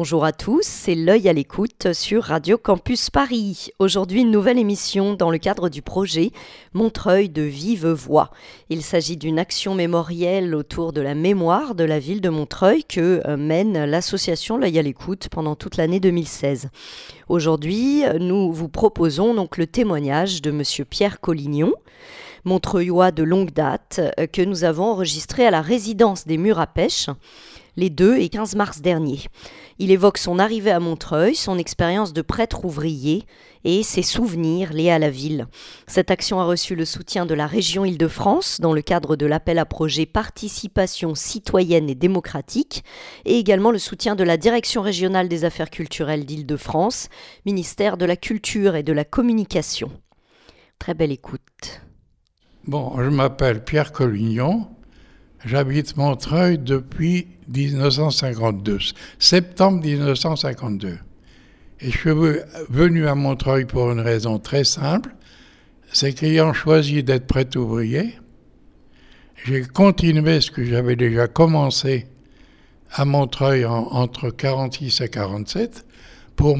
[0.00, 3.70] Bonjour à tous, c'est l'œil à l'écoute sur Radio Campus Paris.
[3.80, 6.30] Aujourd'hui, une nouvelle émission dans le cadre du projet
[6.72, 8.30] Montreuil de vive voix.
[8.70, 13.22] Il s'agit d'une action mémorielle autour de la mémoire de la ville de Montreuil que
[13.26, 16.68] euh, mène l'association L'œil à l'écoute pendant toute l'année 2016.
[17.28, 21.72] Aujourd'hui, nous vous proposons donc le témoignage de monsieur Pierre Collignon.
[22.44, 26.68] Montreuillois de longue date, euh, que nous avons enregistré à la résidence des Murs à
[26.68, 27.08] Pêche
[27.78, 29.20] les 2 et 15 mars dernier.
[29.78, 33.24] Il évoque son arrivée à Montreuil, son expérience de prêtre ouvrier
[33.62, 35.46] et ses souvenirs liés à la ville.
[35.86, 39.60] Cette action a reçu le soutien de la région Île-de-France dans le cadre de l'appel
[39.60, 42.82] à projet Participation citoyenne et démocratique
[43.24, 47.08] et également le soutien de la Direction régionale des affaires culturelles d'Île-de-France,
[47.46, 49.92] ministère de la Culture et de la Communication.
[50.80, 51.80] Très belle écoute.
[52.66, 54.66] Bon, je m'appelle Pierre Collignon.
[55.48, 58.78] J'habite Montreuil depuis 1952,
[59.18, 60.98] septembre 1952.
[61.80, 62.10] Et je suis
[62.68, 65.14] venu à Montreuil pour une raison très simple,
[65.90, 68.18] c'est qu'ayant choisi d'être prêtre ouvrier,
[69.46, 72.06] j'ai continué ce que j'avais déjà commencé
[72.92, 75.86] à Montreuil en- entre 46 et 47
[76.36, 76.58] pour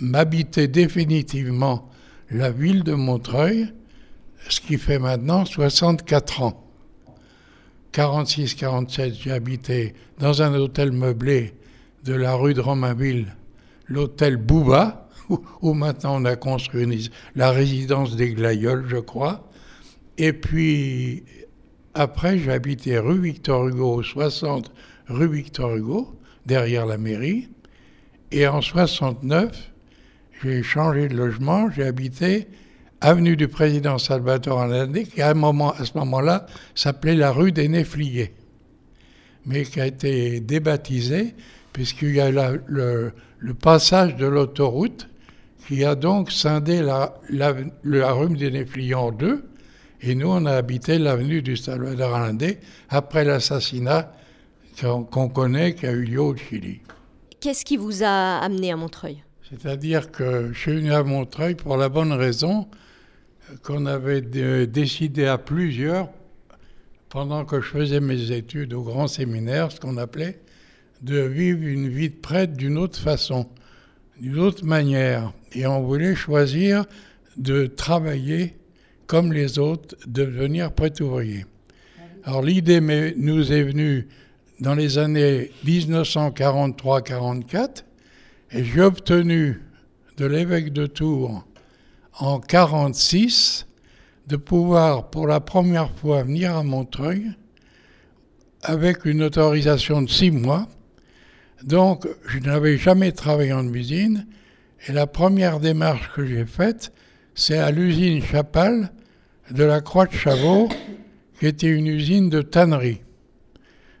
[0.00, 1.88] m'habiter définitivement
[2.32, 3.72] la ville de Montreuil,
[4.48, 6.64] ce qui fait maintenant 64 ans.
[7.92, 11.54] 46-47, j'ai habité dans un hôtel meublé
[12.04, 13.34] de la rue de Romainville,
[13.86, 15.08] l'hôtel Bouba,
[15.62, 19.48] où, maintenant on a construit la résidence des Glaïeuls, je crois.
[20.16, 21.24] Et puis,
[21.94, 24.72] après, j'ai habité rue Victor Hugo, 60
[25.08, 27.48] rue Victor Hugo, derrière la mairie.
[28.30, 29.70] Et en 69,
[30.42, 32.48] j'ai changé de logement, j'ai habité
[33.00, 37.52] avenue du président Salvatore Allende, qui à, un moment, à ce moment-là s'appelait la rue
[37.52, 38.32] des Néfliers,
[39.46, 41.34] mais qui a été débaptisée
[41.72, 45.08] puisqu'il y a la- le, le passage de l'autoroute
[45.66, 47.54] qui a donc scindé la, la,
[47.84, 49.44] la rue des Néfliers en deux,
[50.00, 52.56] et nous on a habité l'avenue du Salvador Allende
[52.88, 54.12] après l'assassinat
[54.80, 56.80] qu'on qu'on connaît qui a eu lieu au Chili.
[57.40, 59.22] Qu'est-ce qui vous a amené à Montreuil?
[59.48, 62.66] C'est-à-dire que je suis venu à Montreuil pour la bonne raison
[63.62, 66.08] qu'on avait dé- décidé à plusieurs,
[67.08, 70.40] pendant que je faisais mes études au grand séminaire, ce qu'on appelait
[71.02, 73.46] de vivre une vie de prêtre d'une autre façon,
[74.20, 75.32] d'une autre manière.
[75.52, 76.84] Et on voulait choisir
[77.36, 78.54] de travailler
[79.06, 81.46] comme les autres, de devenir prêtre ouvrier.
[82.24, 82.80] Alors l'idée
[83.16, 84.06] nous est venue
[84.60, 87.84] dans les années 1943-44
[88.50, 89.62] et j'ai obtenu
[90.18, 91.46] de l'évêque de Tours
[92.18, 93.66] en 46
[94.26, 97.32] de pouvoir pour la première fois venir à Montreuil
[98.62, 100.66] avec une autorisation de six mois.
[101.62, 104.26] Donc je n'avais jamais travaillé en usine
[104.86, 106.92] et la première démarche que j'ai faite,
[107.34, 108.92] c'est à l'usine Chapal
[109.50, 110.68] de la Croix de Chavaux,
[111.38, 113.00] qui était une usine de tannerie.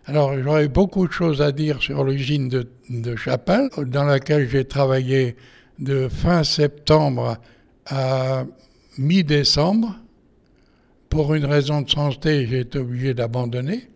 [0.06, 4.64] Alors, j'aurais beaucoup de choses à dire sur l'usine de, de Chapal, dans laquelle j'ai
[4.64, 5.36] travaillé
[5.78, 7.38] de fin septembre
[7.88, 8.44] à
[8.98, 9.94] mi-décembre.
[11.08, 13.88] Pour une raison de santé, j'ai été obligé d'abandonner,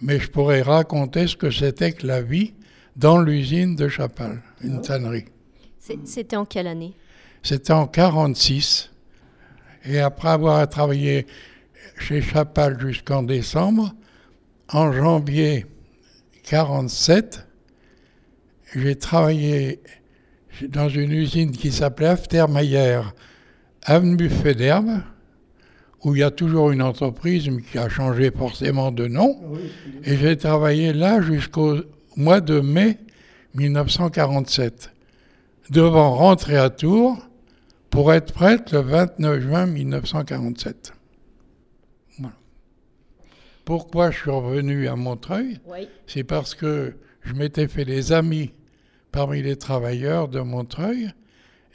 [0.00, 2.54] mais je pourrais raconter ce que c'était que la vie
[2.96, 5.24] dans l'usine de Chapal, une tannerie.
[5.80, 6.94] C'est- C'était en quelle année?
[7.42, 8.90] C'était en 46.
[9.84, 11.26] Et après avoir travaillé
[11.98, 13.92] chez Chapal jusqu'en décembre,
[14.72, 15.66] en janvier
[16.44, 17.46] 47,
[18.74, 19.80] j'ai travaillé
[20.68, 23.00] dans une usine qui s'appelait Aftermayer,
[23.82, 25.02] avenue Federbe,
[26.04, 29.40] où il y a toujours une entreprise mais qui a changé forcément de nom.
[30.04, 31.78] Et j'ai travaillé là jusqu'au
[32.16, 32.98] mois de mai
[33.54, 34.90] 1947
[35.70, 37.18] devant rentrer à Tours
[37.90, 40.92] pour être prête le 29 juin 1947.
[43.64, 45.58] pourquoi je suis revenu à Montreuil?
[45.66, 45.88] Oui.
[46.06, 48.52] C'est parce que je m'étais fait des amis
[49.14, 51.08] parmi les travailleurs de Montreuil.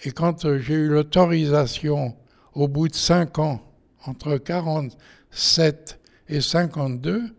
[0.03, 2.13] Et quand euh, j'ai eu l'autorisation,
[2.53, 3.61] au bout de cinq ans,
[4.05, 7.33] entre 47 et 52,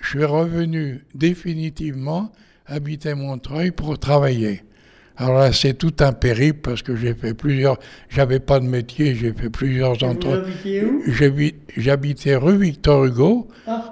[0.00, 2.32] je suis revenu définitivement
[2.64, 4.62] habiter Montreuil pour travailler.
[5.16, 7.78] Alors là, c'est tout un périple parce que j'ai fait plusieurs.
[8.08, 10.82] J'avais pas de métier, j'ai fait plusieurs entreprises.
[11.76, 13.48] J'habitais rue Victor Hugo,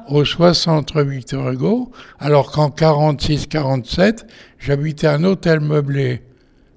[0.09, 4.25] au 60 rue Victor Hugo, alors qu'en 46-47,
[4.59, 6.23] j'habitais un hôtel meublé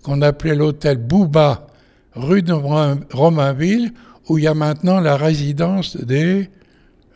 [0.03, 1.65] qu'on appelait l'hôtel Bouba,
[2.13, 3.93] rue de Romainville,
[4.29, 6.49] où il y a maintenant la résidence des.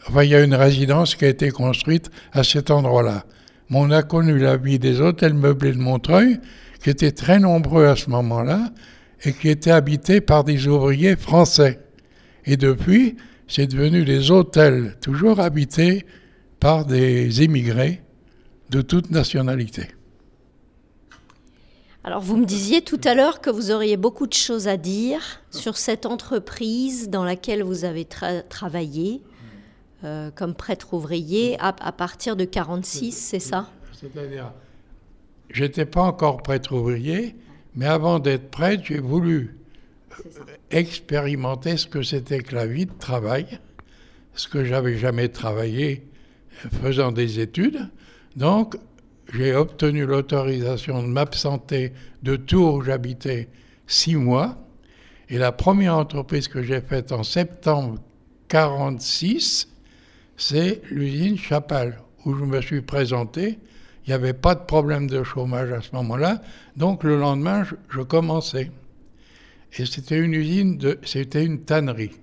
[0.08, 3.26] Enfin, il y a une résidence qui a été construite à cet endroit-là.
[3.70, 6.40] Mais on a connu la vie des hôtels meublés de Montreuil,
[6.82, 8.72] qui étaient très nombreux à ce moment-là,
[9.24, 11.80] et qui étaient habités par des ouvriers français.
[12.46, 13.18] Et depuis,
[13.48, 16.06] c'est devenu des hôtels toujours habités
[16.60, 18.02] par des émigrés
[18.70, 19.88] de toute nationalité.
[22.04, 25.42] Alors vous me disiez tout à l'heure que vous auriez beaucoup de choses à dire
[25.52, 29.22] sur cette entreprise dans laquelle vous avez travaillé
[30.06, 33.68] euh, comme prêtre ouvrier à, à partir de 46, c'est ça?
[33.92, 34.54] C'est-à-dire,
[35.52, 37.36] j'étais pas encore prêtre ouvrier,
[37.76, 39.58] mais avant d'être prêtre, j'ai voulu
[40.72, 43.60] expérimenter ce que c'était que la vie de travail,
[44.34, 46.08] ce que j'avais jamais travaillé
[46.66, 47.90] euh, faisant des études.
[48.36, 48.76] Donc,
[49.34, 51.94] j'ai obtenu l'autorisation de m'absenter
[52.24, 53.50] de Tours où j'habitais
[53.88, 54.58] six mois.
[55.30, 58.00] Et la première entreprise que j'ai faite en septembre
[58.48, 59.70] 46,
[60.38, 63.60] c'est l'usine Chapal, où je me suis présenté.
[64.10, 66.42] Il n'y avait pas de problème de chômage à ce moment-là.
[66.76, 68.72] Donc le lendemain, je, commençais.
[69.78, 72.14] Et c'était une usine, c'était une tannerie.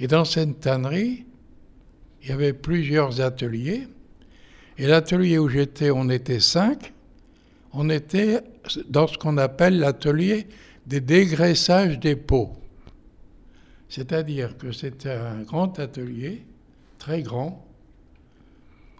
[0.00, 1.26] Et dans cette tannerie,
[2.22, 3.86] il y avait plusieurs ateliers.
[4.78, 6.94] Et l'atelier où j'étais, on était cinq.
[7.74, 8.40] On était
[8.88, 10.46] dans ce qu'on appelle l'atelier
[10.86, 12.52] des dégraissages des pots.
[13.90, 16.46] C'est-à-dire que c'était un grand atelier,
[16.98, 17.67] très grand,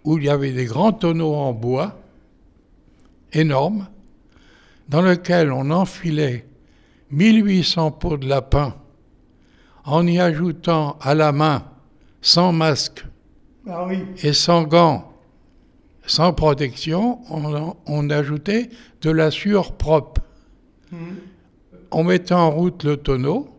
[0.03, 1.99] où il y avait des grands tonneaux en bois,
[3.33, 3.87] énormes,
[4.87, 6.45] dans lesquels on enfilait
[7.11, 8.75] 1800 pots de lapin
[9.85, 11.63] en y ajoutant à la main,
[12.21, 13.05] sans masque
[13.67, 13.99] ah oui.
[14.23, 15.13] et sans gants,
[16.05, 18.69] sans protection, on, on ajoutait
[19.01, 20.21] de la sueur propre.
[20.91, 20.97] Mmh.
[21.91, 23.49] On mettait en route le tonneau,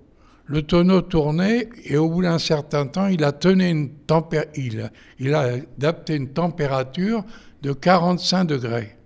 [0.50, 6.30] le tonneau tournait et au bout d'un certain temps, il a, tenu une adapté une
[6.30, 7.24] température
[7.62, 8.96] de 45 degrés.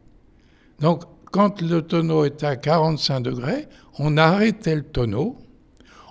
[0.80, 3.68] Donc, quand le tonneau était à 45 degrés,
[3.98, 5.36] on arrêtait le tonneau,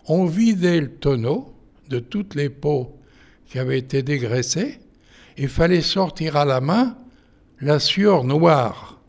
[0.07, 1.55] on vidait le tonneau
[1.89, 2.95] de toutes les peaux
[3.47, 4.79] qui avaient été dégraissées,
[5.37, 6.95] il fallait sortir à la main
[7.59, 9.01] la sueur noire.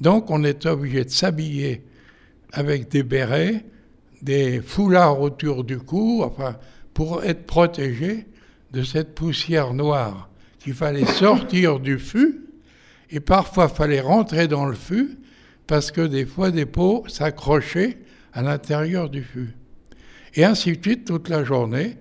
[0.00, 1.84] Donc on est obligé de s'habiller
[2.52, 3.64] avec des bérets,
[4.24, 6.56] des foulards autour du cou, enfin,
[6.94, 8.26] pour être protégé
[8.72, 12.46] de cette poussière noire qu'il fallait sortir du fût,
[13.10, 15.18] et parfois fallait rentrer dans le fût,
[15.66, 17.98] parce que des fois des peaux s'accrochaient
[18.32, 19.54] à l'intérieur du fût.
[20.34, 21.96] Et ainsi de suite toute la journée,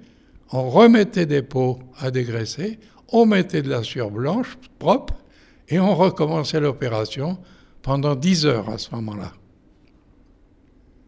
[0.52, 2.80] on remettait des peaux à dégraisser,
[3.10, 5.16] on mettait de la sueur blanche propre,
[5.68, 7.38] et on recommençait l'opération
[7.82, 9.34] pendant 10 heures à ce moment-là.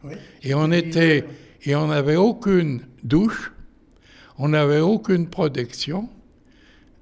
[0.06, 0.16] Oui.
[0.44, 1.26] Et on était,
[1.64, 3.52] et on n'avait aucune douche,
[4.38, 6.10] on n'avait aucune protection.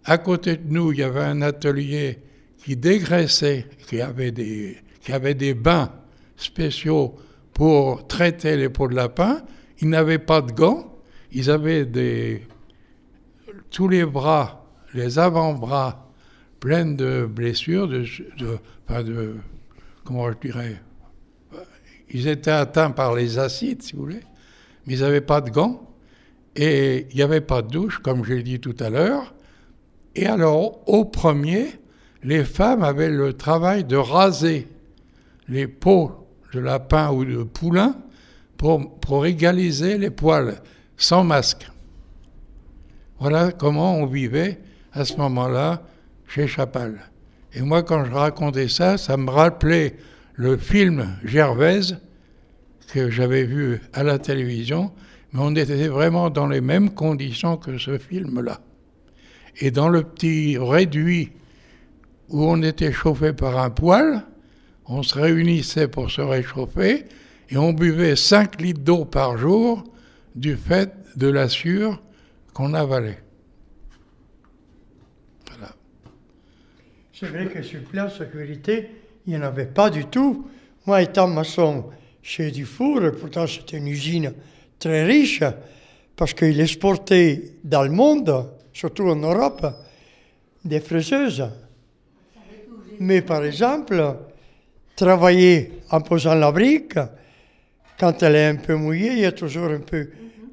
[0.05, 2.19] À côté de nous, il y avait un atelier
[2.57, 5.91] qui dégraissait, qui avait des, qui avait des bains
[6.35, 7.15] spéciaux
[7.53, 9.43] pour traiter les peaux de lapin.
[9.79, 10.95] Ils n'avaient pas de gants,
[11.31, 12.45] ils avaient des,
[13.69, 16.11] tous les bras, les avant-bras
[16.59, 18.05] pleins de blessures, de,
[18.37, 18.57] de,
[18.87, 19.35] enfin de,
[20.05, 20.81] comment je dirais,
[22.09, 24.21] ils étaient atteints par les acides, si vous voulez,
[24.85, 25.81] mais ils n'avaient pas de gants
[26.55, 29.33] et il n'y avait pas de douche, comme j'ai dit tout à l'heure.
[30.15, 31.67] Et alors, au premier,
[32.23, 34.67] les femmes avaient le travail de raser
[35.47, 36.11] les peaux
[36.53, 37.95] de lapin ou de poulain
[38.57, 40.61] pour, pour égaliser les poils,
[40.95, 41.69] sans masque.
[43.19, 44.59] Voilà comment on vivait
[44.93, 45.81] à ce moment-là
[46.27, 46.99] chez Chapal.
[47.53, 49.95] Et moi, quand je racontais ça, ça me rappelait
[50.33, 51.97] le film Gervaise
[52.91, 54.91] que j'avais vu à la télévision,
[55.31, 58.61] mais on était vraiment dans les mêmes conditions que ce film-là.
[59.59, 61.31] Et dans le petit réduit
[62.29, 64.23] où on était chauffé par un poêle,
[64.85, 67.05] on se réunissait pour se réchauffer
[67.49, 69.83] et on buvait 5 litres d'eau par jour
[70.35, 72.01] du fait de la sueur
[72.53, 73.19] qu'on avalait.
[77.13, 78.89] C'est vrai que sur plan sécurité,
[79.25, 80.47] il n'y en avait pas du tout.
[80.85, 81.85] Moi, étant maçon
[82.21, 84.33] chez Dufour, pourtant c'était une usine
[84.79, 85.43] très riche,
[86.15, 89.65] parce qu'il exportait dans le monde, surtout en Europe,
[90.63, 91.49] des fraiseuses.
[92.99, 94.15] Mais par exemple,
[94.95, 96.97] travailler en posant la brique,
[97.99, 100.09] quand elle est un peu mouillée, il y a toujours un peu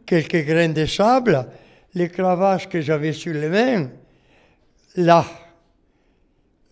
[0.07, 1.47] quelques graines de sable.
[1.95, 3.89] Les cravaches que j'avais sur les mains,
[4.97, 5.25] là,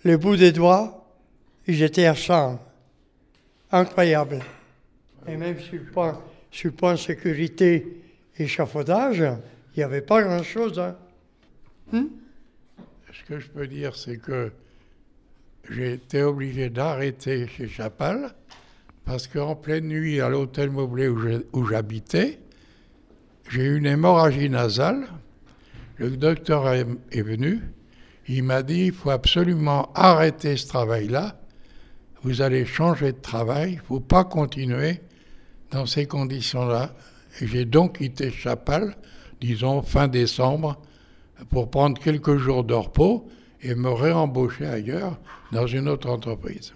[0.05, 0.98] le bout des doigts,
[1.69, 2.59] ils étaient à sang.
[3.71, 4.41] Incroyable.
[5.29, 6.21] Et même sur le point,
[6.51, 8.03] sur le point sécurité
[8.39, 10.79] échafaudage, il n'y avait pas grand-chose.
[10.79, 10.97] Hein.
[11.93, 12.07] Hmm?
[13.13, 14.51] Ce que je peux dire, c'est que
[15.71, 18.35] j'ai été obligé d'arrêter chez Chapal
[19.05, 22.39] parce qu'en pleine nuit, à l'hôtel Moblé où j'habitais,
[23.51, 25.07] j'ai eu une hémorragie nasale.
[25.97, 27.61] Le docteur est, est venu.
[28.29, 31.39] Il m'a dit il faut absolument arrêter ce travail-là.
[32.23, 33.73] Vous allez changer de travail.
[33.73, 35.01] Il ne faut pas continuer
[35.71, 36.95] dans ces conditions-là.
[37.41, 38.97] J'ai donc quitté Chapal,
[39.41, 40.81] disons fin décembre,
[41.51, 43.29] pour prendre quelques jours de repos
[43.63, 45.19] et me réembaucher ailleurs
[45.53, 46.75] dans une autre entreprise.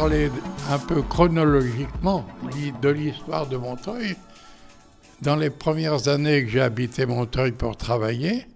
[0.00, 0.30] Parler
[0.70, 2.24] un peu chronologiquement
[2.80, 4.16] de l'histoire de Montreuil.
[5.20, 8.46] Dans les premières années que j'ai habité Montreuil pour travailler,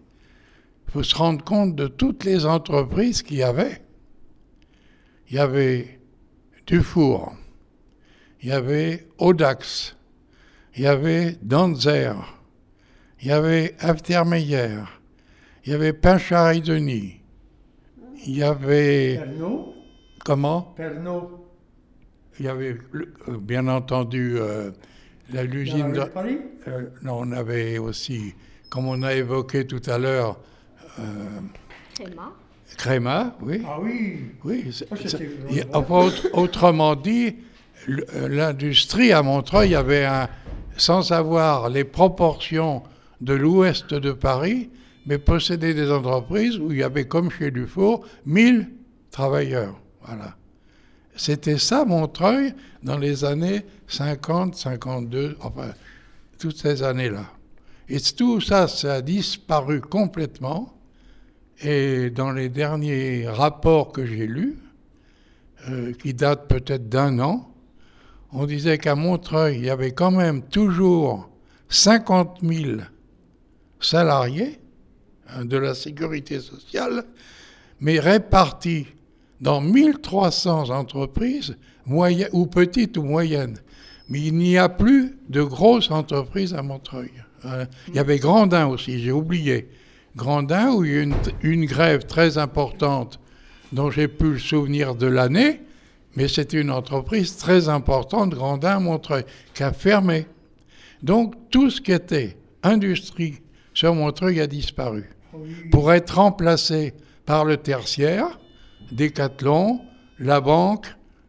[0.87, 3.83] il faut se rendre compte de toutes les entreprises qu'il y avait.
[5.29, 6.01] Il y avait
[6.67, 7.35] Dufour,
[8.41, 9.97] il y avait Audax,
[10.77, 12.17] il y avait Danzer,
[13.21, 14.79] il y avait Aftermeyer,
[15.67, 17.21] il y avait Pinchard-et-Denis,
[18.25, 19.21] il y avait...
[20.25, 20.73] Comment?
[20.75, 21.29] Pernod.
[22.41, 24.71] Il y avait, euh, bien entendu, euh,
[25.33, 26.05] l'usine de...
[26.05, 28.35] Paris euh, non, on avait aussi,
[28.71, 30.41] comme on a évoqué tout à l'heure...
[31.95, 32.33] Créma.
[32.77, 33.63] Créma, oui.
[33.67, 34.65] Ah oui Oui.
[35.73, 37.37] enfin, autrement dit,
[37.87, 40.29] l'industrie à Montreuil, il y avait un...
[40.77, 42.83] Sans avoir les proportions
[43.21, 44.71] de l'ouest de Paris,
[45.07, 48.71] mais possédait des entreprises où il y avait, comme chez Dufour, 1000
[49.13, 49.77] travailleurs.
[50.07, 50.37] Voilà.
[51.17, 55.73] C'était ça Montreuil dans les années 50, 52, enfin,
[56.39, 57.25] toutes ces années-là.
[57.89, 60.75] Et tout ça, ça a disparu complètement.
[61.63, 64.59] Et dans les derniers rapports que j'ai lus,
[65.69, 67.51] euh, qui datent peut-être d'un an,
[68.33, 71.31] on disait qu'à Montreuil, il y avait quand même toujours
[71.69, 72.81] 50 000
[73.81, 74.59] salariés
[75.29, 77.05] hein, de la sécurité sociale,
[77.81, 78.89] mais répartis
[79.41, 83.59] dans 1300 entreprises, ou petites ou moyennes.
[84.09, 87.11] Mais il n'y a plus de grosses entreprises à Montreuil.
[87.45, 87.65] Hein.
[87.89, 89.69] Il y avait Grandin aussi, j'ai oublié.
[90.17, 93.19] Grandin, où il y a eu une, une grève très importante
[93.73, 95.61] dont j'ai pu le souvenir de l'année,
[96.17, 100.27] mais c'était une entreprise très importante, Grandin Montreuil, qui a fermé.
[101.03, 103.41] Donc tout ce qui était industrie
[103.73, 105.11] sur Montreuil a disparu
[105.71, 106.95] pour être remplacé
[107.27, 108.39] par le tertiaire,
[108.93, 109.81] Decathlon,
[110.19, 110.87] la banque,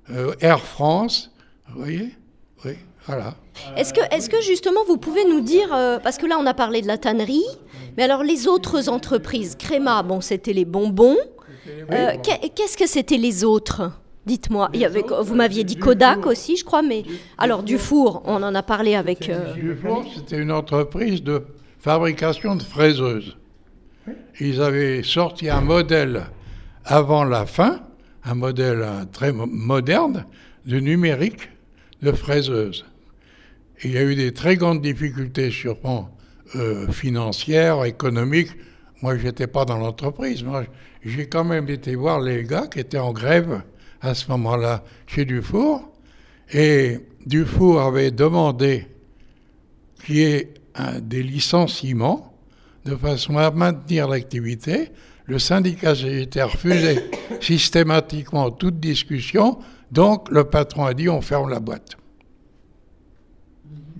[0.09, 1.31] euh, Air France.
[1.69, 2.15] Vous voyez
[2.63, 2.73] Oui,
[3.07, 3.35] voilà.
[3.77, 6.53] Est-ce que, est que justement vous pouvez nous dire, euh, parce que là on a
[6.53, 7.45] parlé de la tannerie,
[7.97, 11.17] mais alors les autres entreprises, Créma, bon c'était les bonbons,
[11.91, 13.91] euh, qu'est-ce que c'était les autres?
[14.25, 14.71] Dites-moi,
[15.21, 17.03] vous m'aviez dit Kodak aussi, je crois, mais
[17.37, 19.31] alors Dufour, on en a parlé avec.
[19.55, 21.43] Dufour, c'était une entreprise de
[21.79, 23.37] fabrication de fraiseuses.
[24.39, 26.23] Ils avaient sorti un modèle
[26.85, 27.81] avant la fin,
[28.23, 30.25] un modèle très moderne
[30.65, 31.49] de numérique
[32.01, 32.85] de fraiseuse.
[33.83, 36.15] il y a eu des très grandes difficultés sûrement
[36.55, 38.51] euh, financières, économiques.
[39.01, 40.43] Moi, je n'étais pas dans l'entreprise.
[40.43, 40.65] Moi,
[41.03, 43.61] j'ai quand même été voir les gars qui étaient en grève
[44.01, 45.91] à ce moment-là chez Dufour.
[46.53, 48.87] Et Dufour avait demandé
[50.05, 50.53] qu'il y ait
[51.01, 52.37] des licenciements
[52.85, 54.91] de façon à maintenir l'activité
[55.25, 56.99] le syndicat a refusé
[57.41, 59.59] systématiquement toute discussion,
[59.91, 61.97] donc le patron a dit on ferme la boîte.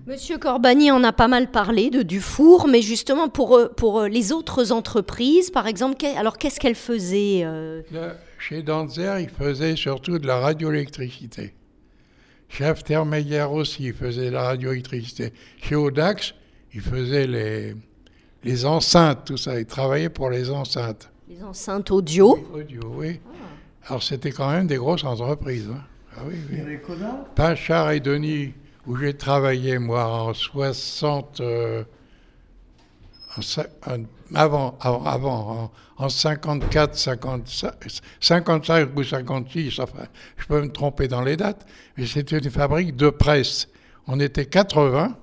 [0.08, 4.08] Monsieur Corbani en a pas mal parlé de Dufour, mais justement pour, euh, pour euh,
[4.08, 7.82] les autres entreprises, par exemple, alors qu'est-ce qu'elles faisaient euh?
[8.38, 11.56] Chez Danzer, ils faisaient surtout de la radioélectricité.
[12.50, 15.34] Chez Aftermeyer aussi, ils faisaient de la radioélectricité.
[15.60, 16.36] Chez Audax,
[16.76, 17.74] ils faisaient les,
[18.44, 19.60] les enceintes, tout ça.
[19.60, 21.10] Ils travaillaient pour les enceintes.
[21.28, 23.20] Les enceintes audio Audio, oui.
[23.88, 25.68] Alors c'était quand même des grosses entreprises.
[25.74, 25.82] Hein.
[26.16, 26.78] Ah, oui, oui.
[27.34, 28.54] Pinchard et Denis,
[28.86, 31.42] où j'ai travaillé moi en 60.
[31.42, 31.84] Euh,
[34.34, 37.74] avant, avant, en, 54, 55,
[38.22, 40.06] 55 ou 56, enfin,
[40.38, 41.66] je peux me tromper dans les dates,
[41.98, 43.68] mais c'était une fabrique de presse.
[44.08, 45.18] On était 80,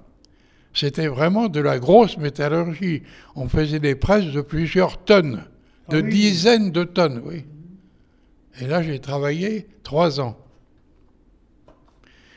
[0.75, 3.05] c'était vraiment de la grosse métallurgie.
[3.35, 5.45] On faisait des presses de plusieurs tonnes
[5.89, 7.45] de ah dizaines de tonnes, oui.
[8.61, 10.37] Et là, j'ai travaillé trois ans.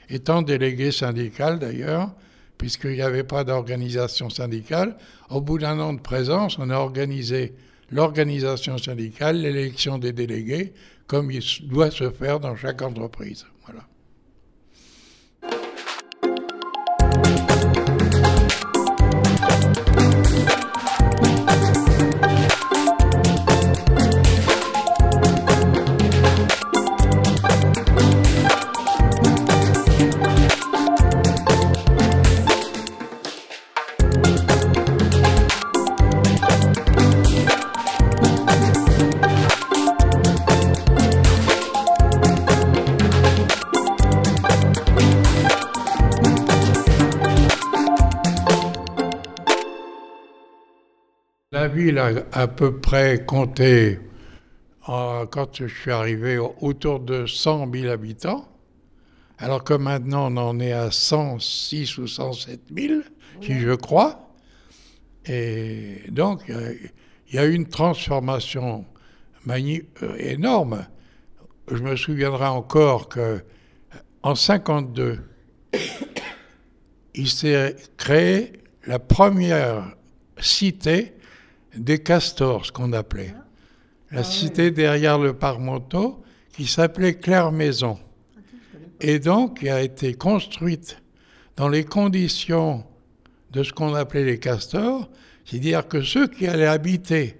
[0.09, 2.13] Étant délégué syndical d'ailleurs,
[2.57, 4.97] puisqu'il n'y avait pas d'organisation syndicale,
[5.29, 7.53] au bout d'un an de présence, on a organisé
[7.91, 10.73] l'organisation syndicale, l'élection des délégués,
[11.07, 13.45] comme il doit se faire dans chaque entreprise.
[13.65, 13.85] Voilà.
[51.85, 53.99] Ville a à peu près compté,
[54.85, 58.47] quand je suis arrivé, autour de 100 000 habitants,
[59.37, 63.01] alors que maintenant on en est à 106 ou 107 000,
[63.41, 64.29] si je crois.
[65.27, 68.85] Et donc, il y a eu une transformation
[69.47, 69.81] euh,
[70.17, 70.85] énorme.
[71.71, 73.43] Je me souviendrai encore que
[74.23, 75.19] en 52,
[77.13, 78.53] il s'est créé
[78.87, 79.95] la première
[80.39, 81.15] cité
[81.75, 83.33] des castors, ce qu'on appelait.
[84.11, 87.97] La ah cité derrière le Parmonto, qui s'appelait Claire-Maison.
[89.01, 91.01] Et donc, qui a été construite
[91.57, 92.83] dans les conditions
[93.51, 95.09] de ce qu'on appelait les castors,
[95.45, 97.37] c'est-à-dire que ceux qui allaient habiter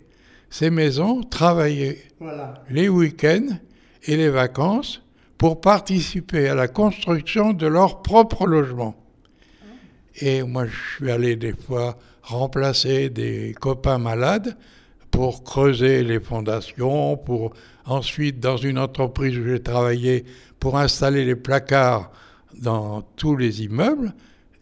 [0.50, 2.02] ces maisons travaillaient
[2.70, 3.58] les week-ends
[4.04, 5.02] et les vacances
[5.38, 8.96] pour participer à la construction de leur propre logement.
[9.62, 9.66] Ah.
[10.22, 14.58] Et moi, je suis allé des fois remplacer des copains malades
[15.12, 17.54] pour creuser les fondations, pour
[17.86, 20.26] ensuite, dans une entreprise où j'ai travaillé,
[20.60, 22.12] pour installer les placards
[22.60, 24.14] dans tous les immeubles.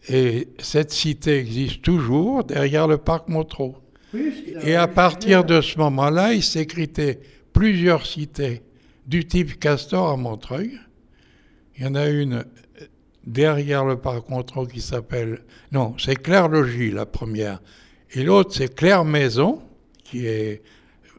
[0.08, 3.72] Et cette cité existe toujours derrière le parc Montreux.
[4.62, 6.66] Et à partir de ce moment-là, il s'est
[7.52, 8.62] plusieurs cités
[9.06, 10.78] du type Castor à Montreuil.
[11.76, 12.44] Il y en a une
[13.26, 15.42] derrière le parc Montreux qui s'appelle.
[15.72, 17.60] Non, c'est Claire Logis, la première.
[18.12, 19.62] Et l'autre, c'est Claire Maison,
[20.04, 20.62] qui est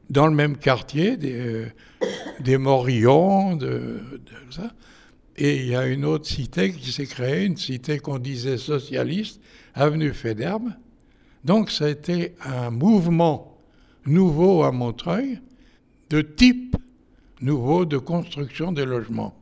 [0.09, 4.71] dans le même quartier, des, euh, Morillons, de, de, ça.
[5.37, 9.41] Et il y a une autre cité qui s'est créée, une cité qu'on disait socialiste,
[9.73, 10.69] avenue Fédherbe.
[11.43, 13.57] Donc ça a été un mouvement
[14.05, 15.39] nouveau à Montreuil,
[16.09, 16.77] de type
[17.41, 19.35] nouveau de construction des logements.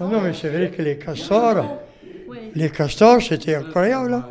[0.00, 1.80] Ah non, mais c'est vrai que les castors,
[2.54, 4.14] les castors, c'était incroyable.
[4.14, 4.28] Hein.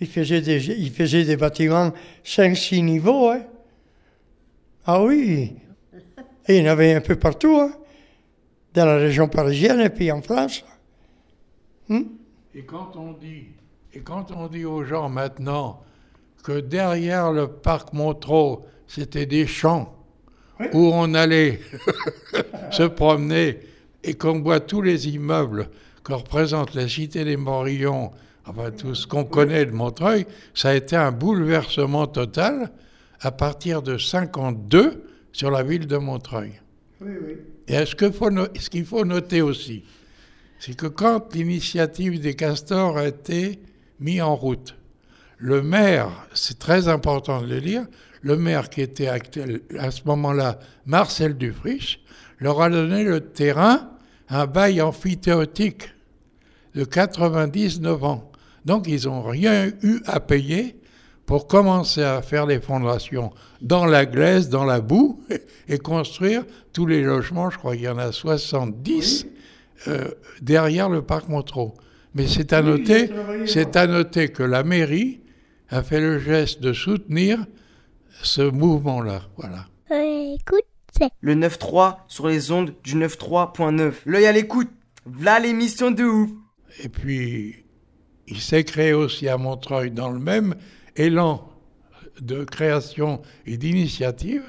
[0.00, 1.92] Ils faisaient des, ils faisaient des bâtiments
[2.24, 3.30] 5-6 niveaux.
[3.30, 3.42] Hein.
[4.84, 5.52] Ah oui.
[6.46, 7.72] Et il y en avait un peu partout, hein.
[8.74, 10.64] dans la région parisienne et puis en France.
[11.88, 12.02] Hmm?
[12.54, 13.48] Et, quand on dit,
[13.92, 15.82] et quand on dit aux gens maintenant
[16.44, 19.92] que derrière le parc Montreux, c'était des champs
[20.72, 21.60] où on allait
[22.70, 23.58] se promener
[24.06, 25.68] et qu'on voit tous les immeubles
[26.04, 28.12] que représente la cité des Morillons,
[28.46, 32.70] enfin tout ce qu'on connaît de Montreuil, ça a été un bouleversement total
[33.20, 36.52] à partir de 52 sur la ville de Montreuil.
[37.00, 37.34] Oui, oui.
[37.68, 39.84] Et ce qu'il faut, ce qu'il faut noter aussi,
[40.60, 43.58] c'est que quand l'initiative des castors a été
[43.98, 44.76] mise en route,
[45.38, 47.86] le maire, c'est très important de le lire,
[48.22, 52.00] le maire qui était actuel, à ce moment-là, Marcel Dufriche,
[52.38, 53.90] leur a donné le terrain,
[54.28, 55.90] un bail amphithéotique
[56.74, 58.30] de 99 ans.
[58.64, 60.80] Donc ils n'ont rien eu à payer
[61.24, 65.20] pour commencer à faire les fondations dans la glaise, dans la boue,
[65.68, 69.26] et construire tous les logements, je crois qu'il y en a 70,
[69.88, 70.08] euh,
[70.40, 71.72] derrière le parc Montreux.
[72.14, 73.10] Mais c'est à noter,
[73.46, 75.20] c'est à noter que la mairie
[75.68, 77.44] a fait le geste de soutenir
[78.22, 79.22] ce mouvement-là.
[79.36, 79.66] Voilà.
[79.90, 80.64] écoute,
[81.20, 83.92] Le 9-3 sur les ondes du 9-3.9.
[84.06, 84.70] L'œil à l'écoute.
[85.04, 86.30] Voilà l'émission de ouf.
[86.82, 87.64] Et puis,
[88.28, 90.54] il s'est créé aussi à Montreuil dans le même
[90.96, 91.48] élan
[92.20, 94.42] de création et d'initiative,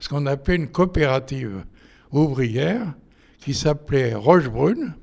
[0.00, 1.64] ce qu'on appelle une coopérative
[2.12, 2.94] ouvrière
[3.40, 4.94] qui s'appelait Rochebrune,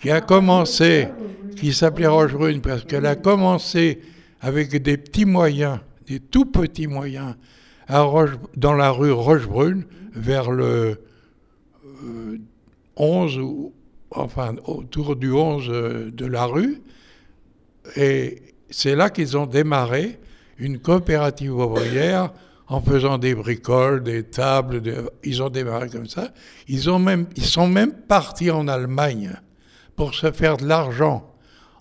[0.00, 1.08] qui a commencé,
[1.56, 4.00] qui s'appelait Rochebrune parce qu'elle a commencé
[4.40, 7.36] avec des petits moyens, des tout petits moyens,
[7.86, 11.00] à Roche, dans la rue Rochebrune, vers le
[12.04, 12.38] euh,
[12.96, 13.72] 11, ou,
[14.10, 16.82] enfin autour du 11 de la rue.
[17.96, 20.18] Et c'est là qu'ils ont démarré
[20.58, 22.32] une coopérative ouvrière
[22.68, 24.82] en faisant des bricoles, des tables.
[25.24, 26.32] ils ont démarré comme ça.
[26.68, 29.32] Ils, ont même, ils sont même partis en Allemagne
[29.96, 31.34] pour se faire de l'argent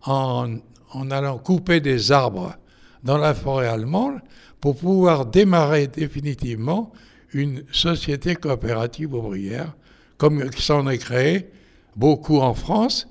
[0.05, 0.55] en,
[0.91, 2.55] en allant couper des arbres
[3.03, 4.19] dans la forêt allemande
[4.59, 6.91] pour pouvoir démarrer définitivement
[7.33, 9.73] une société coopérative ouvrière,
[10.17, 11.49] comme qui s'en est créée
[11.95, 13.07] beaucoup en France,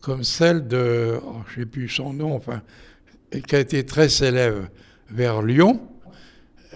[0.00, 2.62] comme celle de, oh, je ne sais plus son nom, enfin,
[3.46, 4.68] qui a été très célèbre
[5.10, 5.80] vers Lyon.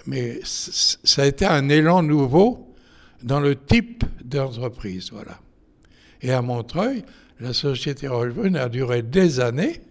[0.05, 2.73] Mais ça a été un élan nouveau
[3.21, 5.39] dans le type d'entreprise, voilà.
[6.21, 7.03] Et à Montreuil,
[7.39, 9.81] la société Rochebrune a duré des années.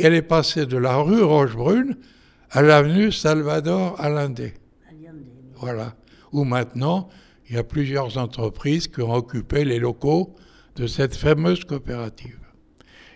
[0.00, 1.96] Elle est passée de la rue Rochebrune
[2.50, 4.52] à l'avenue Salvador Allende.
[5.60, 5.94] Voilà.
[6.32, 7.08] Où maintenant,
[7.48, 10.34] il y a plusieurs entreprises qui ont occupé les locaux
[10.76, 12.38] de cette fameuse coopérative.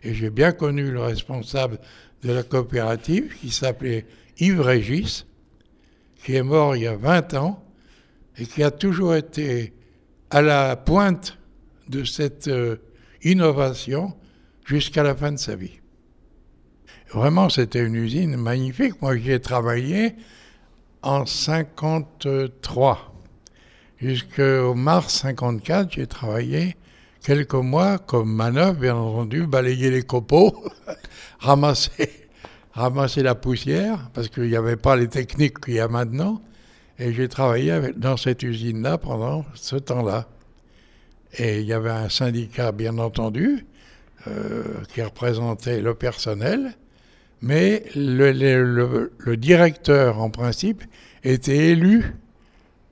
[0.02, 1.78] Et j'ai bien connu le responsable
[2.22, 4.06] de la coopérative qui s'appelait
[4.38, 5.26] Yves Régis,
[6.24, 7.64] qui est mort il y a 20 ans
[8.38, 9.74] et qui a toujours été
[10.30, 11.38] à la pointe
[11.88, 12.76] de cette euh,
[13.22, 14.14] innovation
[14.64, 15.80] jusqu'à la fin de sa vie.
[17.12, 19.00] Vraiment, c'était une usine magnifique.
[19.02, 20.14] Moi, j'y ai travaillé
[21.02, 23.12] en 53.
[23.98, 26.76] Jusqu'au mars 54, j'ai travaillé
[27.22, 30.64] quelques mois comme manœuvre, bien entendu, balayer les copeaux,
[31.38, 32.10] ramasser,
[32.72, 36.42] ramasser la poussière, parce qu'il n'y avait pas les techniques qu'il y a maintenant.
[36.98, 40.28] Et j'ai travaillé dans cette usine-là pendant ce temps-là.
[41.38, 43.66] Et il y avait un syndicat, bien entendu,
[44.28, 44.62] euh,
[44.92, 46.74] qui représentait le personnel,
[47.42, 50.82] mais le, directeur, en principe,
[51.24, 52.14] était élu,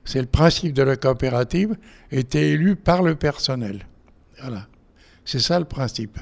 [0.03, 1.75] c'est le principe de la coopérative,
[2.11, 3.87] était élu par le personnel.
[4.41, 4.67] Voilà.
[5.25, 6.19] C'est ça le principe.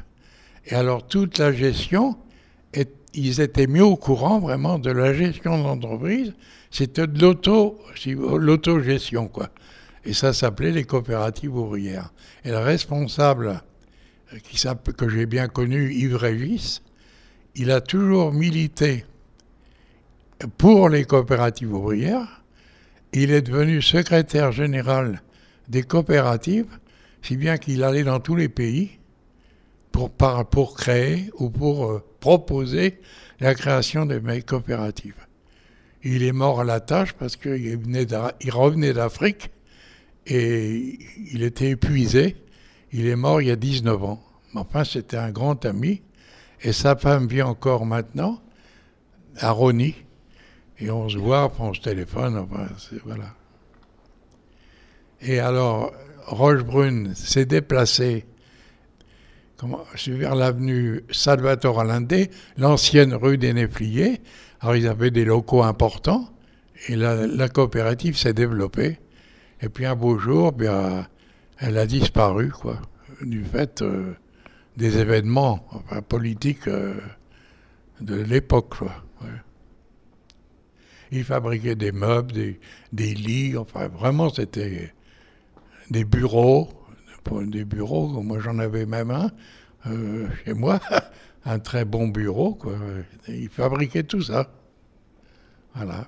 [0.66, 2.18] Et alors toute la gestion
[2.74, 6.34] est ils étaient mieux au courant vraiment de la gestion d'entreprise.
[6.72, 9.50] C'était de l'auto, l'autogestion, quoi.
[10.06, 12.14] Et ça s'appelait les coopératives ouvrières.
[12.46, 13.62] Et le responsable,
[14.44, 14.64] qui
[14.96, 16.82] que j'ai bien connu, Yves Régis,
[17.60, 19.04] il a toujours milité
[20.58, 22.42] pour les coopératives ouvrières.
[23.12, 25.22] Il est devenu secrétaire général
[25.68, 26.80] des coopératives,
[27.22, 28.92] si bien qu'il allait dans tous les pays
[29.92, 33.02] pour, créer ou pour euh, proposer
[33.42, 35.28] la création des coopératives.
[36.02, 37.78] Il est mort à la tâche parce qu'il
[38.54, 39.50] revenait d'Afrique
[40.26, 40.98] et
[41.34, 42.38] il était épuisé.
[42.94, 44.24] Il est mort il y a 19 ans.
[44.56, 46.02] Enfin, c'était un grand ami.
[46.62, 48.42] Et sa femme vit encore maintenant
[49.38, 49.96] à Rony.
[50.80, 52.68] Et on se voit, on se téléphone, enfin,
[53.06, 53.34] voilà.
[55.22, 55.92] Et alors,
[56.26, 58.26] Rochebrune s'est déplacé
[60.08, 64.22] vers l'avenue Salvatore Allende, l'ancienne rue des Néfliers.
[64.62, 66.30] Alors, ils avaient des locaux importants
[66.88, 69.00] et la, coopérative s'est développée.
[69.62, 71.08] Et puis, un beau jour, bien,
[71.58, 72.80] elle a disparu, quoi,
[73.22, 74.14] du fait euh,
[74.80, 75.58] des événements
[76.08, 76.96] politiques euh,
[78.00, 79.04] de l'époque, quoi.
[81.12, 82.60] Ils fabriquaient des meubles, des,
[82.94, 84.94] des lits, enfin vraiment c'était
[85.90, 86.70] des bureaux,
[87.32, 89.32] des bureaux, moi j'en avais même un
[89.88, 90.80] euh, chez moi,
[91.46, 92.78] un très bon bureau, quoi.
[93.28, 94.52] Ils fabriquaient tout ça.
[95.74, 96.06] Voilà.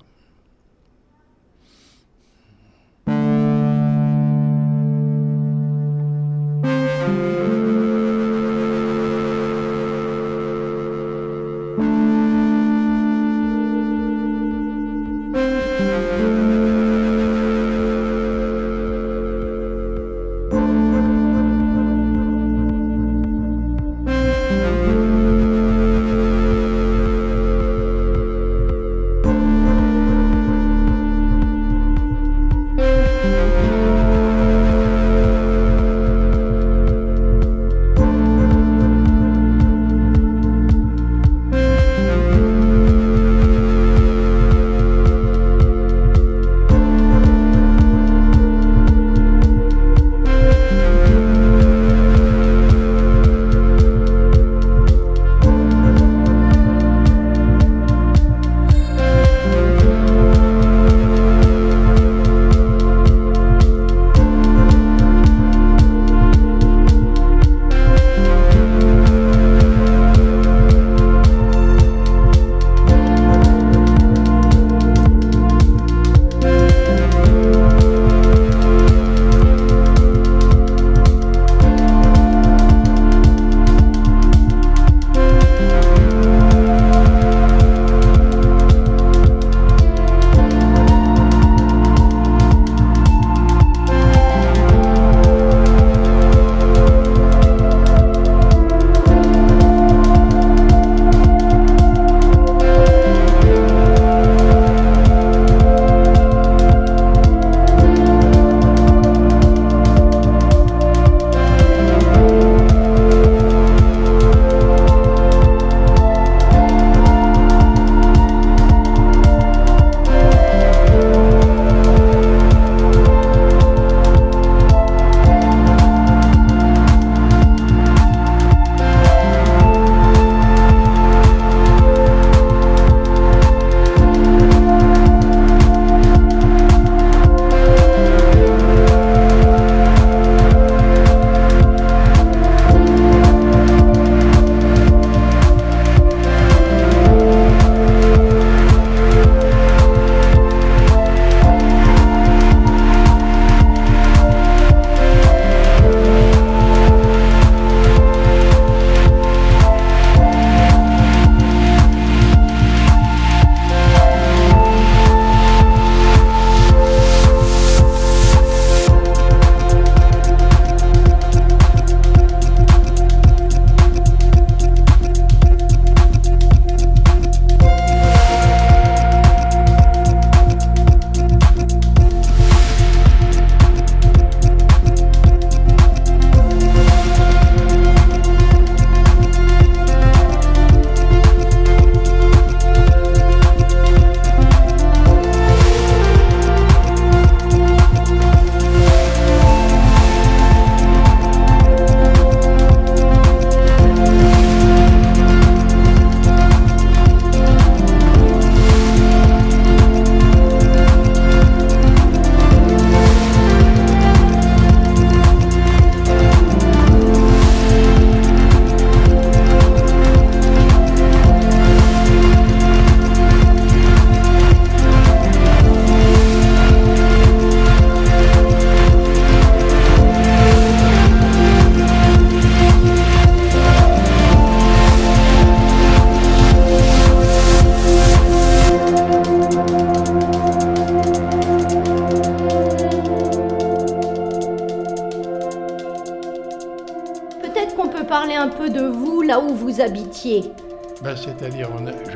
[250.24, 251.68] Ben, C'est-à-dire,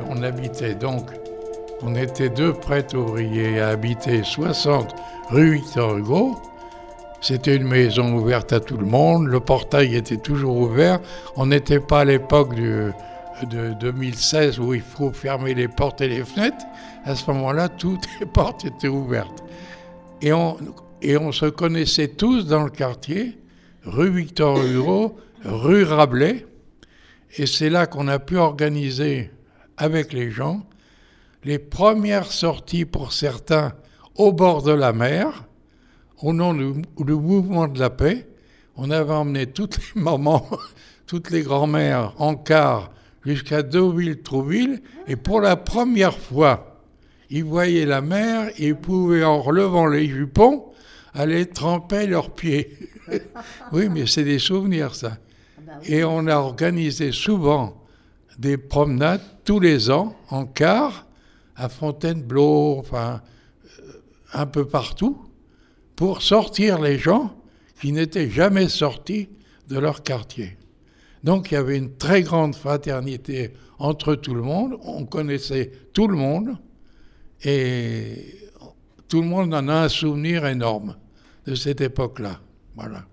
[0.08, 1.10] on, habitait donc,
[1.82, 4.94] on était deux prêtres ouvriers à habiter 60
[5.30, 6.36] rue Victor Hugo.
[7.20, 11.00] C'était une maison ouverte à tout le monde, le portail était toujours ouvert.
[11.34, 12.92] On n'était pas à l'époque de
[13.80, 16.64] 2016 où il faut fermer les portes et les fenêtres.
[17.04, 19.42] À ce moment-là, toutes les portes étaient ouvertes.
[20.22, 20.56] Et on,
[21.02, 23.38] et on se connaissait tous dans le quartier,
[23.84, 26.46] rue Victor Hugo, rue Rabelais.
[27.38, 29.30] Et c'est là qu'on a pu organiser
[29.76, 30.66] avec les gens
[31.44, 33.72] les premières sorties pour certains
[34.16, 35.44] au bord de la mer,
[36.18, 38.26] au nom du, mouvement de la paix.
[38.76, 40.48] On avait emmené toutes les mamans,
[41.06, 42.90] toutes les grand-mères en car
[43.24, 44.82] jusqu'à Deauville-Trouville.
[45.06, 46.80] Et pour la première fois,
[47.30, 50.64] ils voyaient la mer et ils pouvaient, en relevant les jupons,
[51.14, 52.76] aller tremper leurs pieds.
[53.72, 55.18] oui, mais c'est des souvenirs, ça.
[55.84, 57.82] Et on a organisé souvent
[58.38, 61.06] des promenades tous les ans en car
[61.54, 63.22] à Fontainebleau, enfin
[63.80, 63.92] euh,
[64.34, 65.18] un peu partout,
[65.94, 67.34] pour sortir les gens
[67.80, 69.28] qui n'étaient jamais sortis
[69.68, 70.56] de leur quartier.
[71.24, 76.08] Donc il y avait une très grande fraternité entre tout le monde, on connaissait tout
[76.08, 76.56] le monde
[77.42, 78.36] et
[79.08, 80.96] tout le monde en a un souvenir énorme
[81.46, 82.40] de cette époque-là.
[82.74, 83.04] Voilà.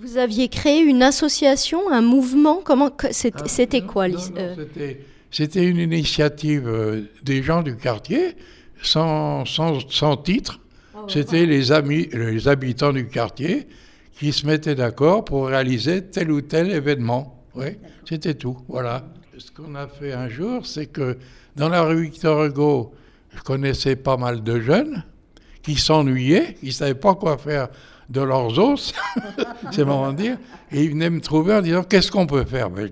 [0.00, 4.54] Vous aviez créé une association, un mouvement Comment c'était Ah, c'était quoi euh,
[5.30, 8.36] c'était- une initiative euh, des gens du quartier,
[8.80, 10.60] sans, sans, sans titre.
[11.08, 13.66] C'était les, amis, les habitants du quartier
[14.18, 17.42] qui se mettaient d'accord pour réaliser tel ou tel événement.
[17.54, 17.76] Oui,
[18.08, 18.56] c'était tout.
[18.68, 19.04] Voilà.
[19.36, 21.18] Ce qu'on a fait un jour, c'est que
[21.56, 22.92] dans la rue Victor Hugo,
[23.34, 25.04] je connaissais pas mal de jeunes
[25.62, 27.68] qui s'ennuyaient, qui ne savaient pas quoi faire
[28.08, 28.94] de leurs os,
[29.70, 30.38] c'est marrant de dire,
[30.72, 32.70] et ils venaient me trouver en disant qu'est-ce qu'on peut faire?
[32.70, 32.90] Ben,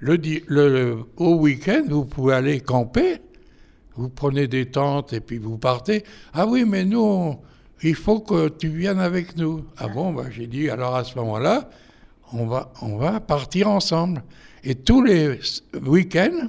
[0.00, 3.18] Je dis le, au week-end, vous pouvez aller camper,
[3.96, 6.04] vous prenez des tentes et puis vous partez.
[6.32, 7.36] Ah oui, mais nous,
[7.82, 9.64] il faut que tu viennes avec nous.
[9.76, 11.68] Ah bon, ben, j'ai dit alors à ce moment-là,
[12.32, 14.22] on va, on va partir ensemble.
[14.64, 15.38] Et tous les
[15.84, 16.48] week-ends,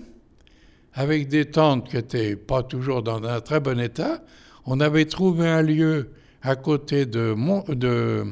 [0.94, 4.22] avec des tentes qui n'étaient pas toujours dans un très bon état,
[4.66, 6.12] on avait trouvé un lieu
[6.46, 8.24] à côté de, Mont, de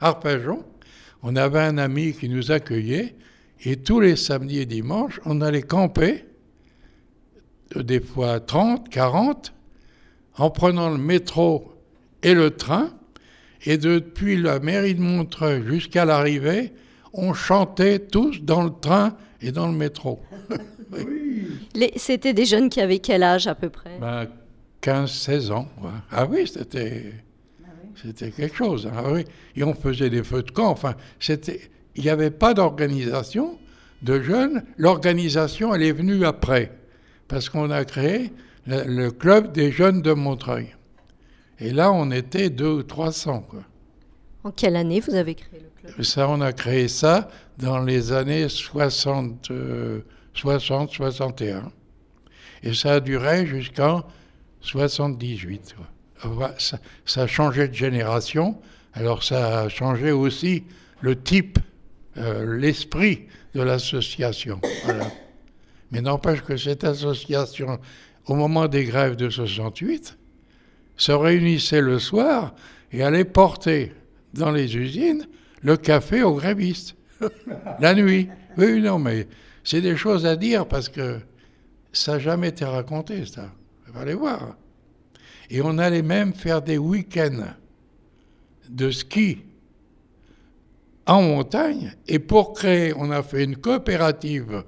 [0.00, 0.62] Arpajon.
[1.22, 3.14] On avait un ami qui nous accueillait
[3.64, 6.26] et tous les samedis et dimanches, on allait camper,
[7.74, 9.52] euh, des fois 30, 40,
[10.36, 11.72] en prenant le métro
[12.22, 12.90] et le train.
[13.64, 16.72] Et depuis la mairie de Montreuil jusqu'à l'arrivée,
[17.14, 20.20] on chantait tous dans le train et dans le métro.
[21.74, 23.98] les- C'était des jeunes qui avaient quel âge à peu près?
[23.98, 24.28] Ben,
[24.80, 25.68] 15, 16 ans.
[25.82, 25.90] ouais.
[26.10, 27.12] Ah oui, c'était.
[28.00, 28.86] C'était quelque chose.
[28.86, 29.24] hein, ah oui.
[29.56, 30.68] Et on faisait des feux de camp.
[30.70, 31.60] Enfin, c'était.
[31.94, 33.58] Il n'y avait pas d'organisation
[34.02, 34.62] de jeunes.
[34.76, 36.72] L'organisation, elle est venue après.
[37.26, 38.32] Parce qu'on a créé
[38.66, 40.74] le, le club des jeunes de Montreuil.
[41.58, 43.40] Et là, on était 200 ou 300.
[43.48, 43.60] Quoi.
[44.44, 46.02] En quelle année vous avez créé le club?
[46.04, 50.00] Ça, on a créé ça dans les années 60, euh,
[50.34, 51.72] 60 61.
[52.62, 54.02] Et ça a duré jusqu'en
[54.66, 55.74] 78.
[55.76, 55.86] quoi.
[56.24, 58.58] Enfin, Ça, ça a changé de génération,
[58.94, 60.64] alors ça a changé aussi
[61.00, 61.58] le type,
[62.16, 64.60] euh, l'esprit de l'association.
[65.90, 67.78] Mais n'empêche que cette association,
[68.26, 70.18] au moment des grèves de 68,
[70.96, 72.54] se réunissait le soir
[72.92, 73.92] et allait porter
[74.34, 75.26] dans les usines
[75.62, 76.96] le café aux grévistes.
[77.80, 78.28] La nuit.
[78.58, 79.28] Oui, non, mais
[79.62, 81.18] c'est des choses à dire parce que
[81.92, 83.50] ça n'a jamais été raconté, ça.
[83.96, 84.56] Il fallait voir.
[85.48, 87.54] Et on allait même faire des week-ends
[88.68, 89.38] de ski
[91.06, 91.94] en montagne.
[92.06, 94.64] Et pour créer, on a fait une coopérative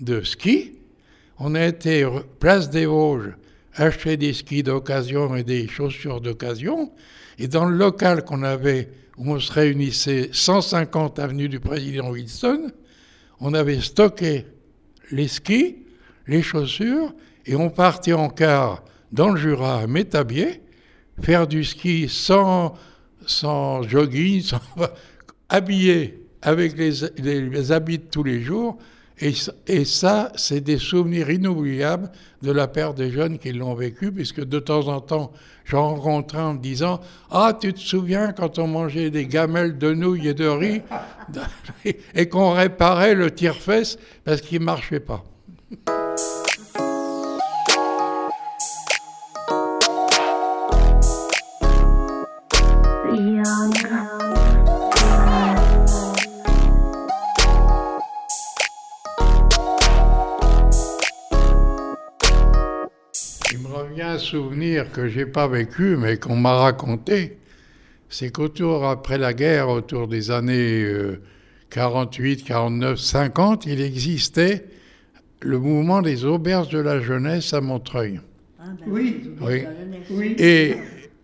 [0.00, 0.78] de ski.
[1.38, 2.08] On a été
[2.40, 3.34] place des Vosges
[3.74, 6.92] acheter des skis d'occasion et des chaussures d'occasion.
[7.38, 12.70] Et dans le local qu'on avait, où on se réunissait 150 avenue du président Wilson,
[13.40, 14.46] on avait stocké
[15.10, 15.76] les skis,
[16.26, 17.12] les chaussures,
[17.46, 18.82] et on partait en car
[19.12, 20.60] dans le Jura à Métabier,
[21.22, 22.74] faire du ski sans,
[23.26, 24.42] sans jogging,
[25.48, 28.78] habillé avec les, habits de tous les jours.
[29.20, 32.10] Et, ça, c'est des souvenirs inoubliables
[32.42, 35.32] de la paire des jeunes qui l'ont vécu, puisque de temps en temps,
[35.64, 39.94] j'en rencontrais en me disant Ah, tu te souviens quand on mangeait des gamelles de
[39.94, 40.82] nouilles et de riz
[42.14, 45.22] et qu'on réparait le tire-fesse parce qu'il ne marchait pas.
[64.34, 67.38] Souvenir que j'ai pas vécu, mais qu'on m'a raconté.
[68.08, 71.22] C'est qu'autour, après la guerre, autour des années euh,
[71.70, 74.64] 48, 49, 50, il existait
[75.40, 78.20] le mouvement des auberges de la jeunesse à Montreuil.
[78.88, 79.64] Oui, Oui.
[80.10, 80.34] oui.
[80.38, 80.76] Et,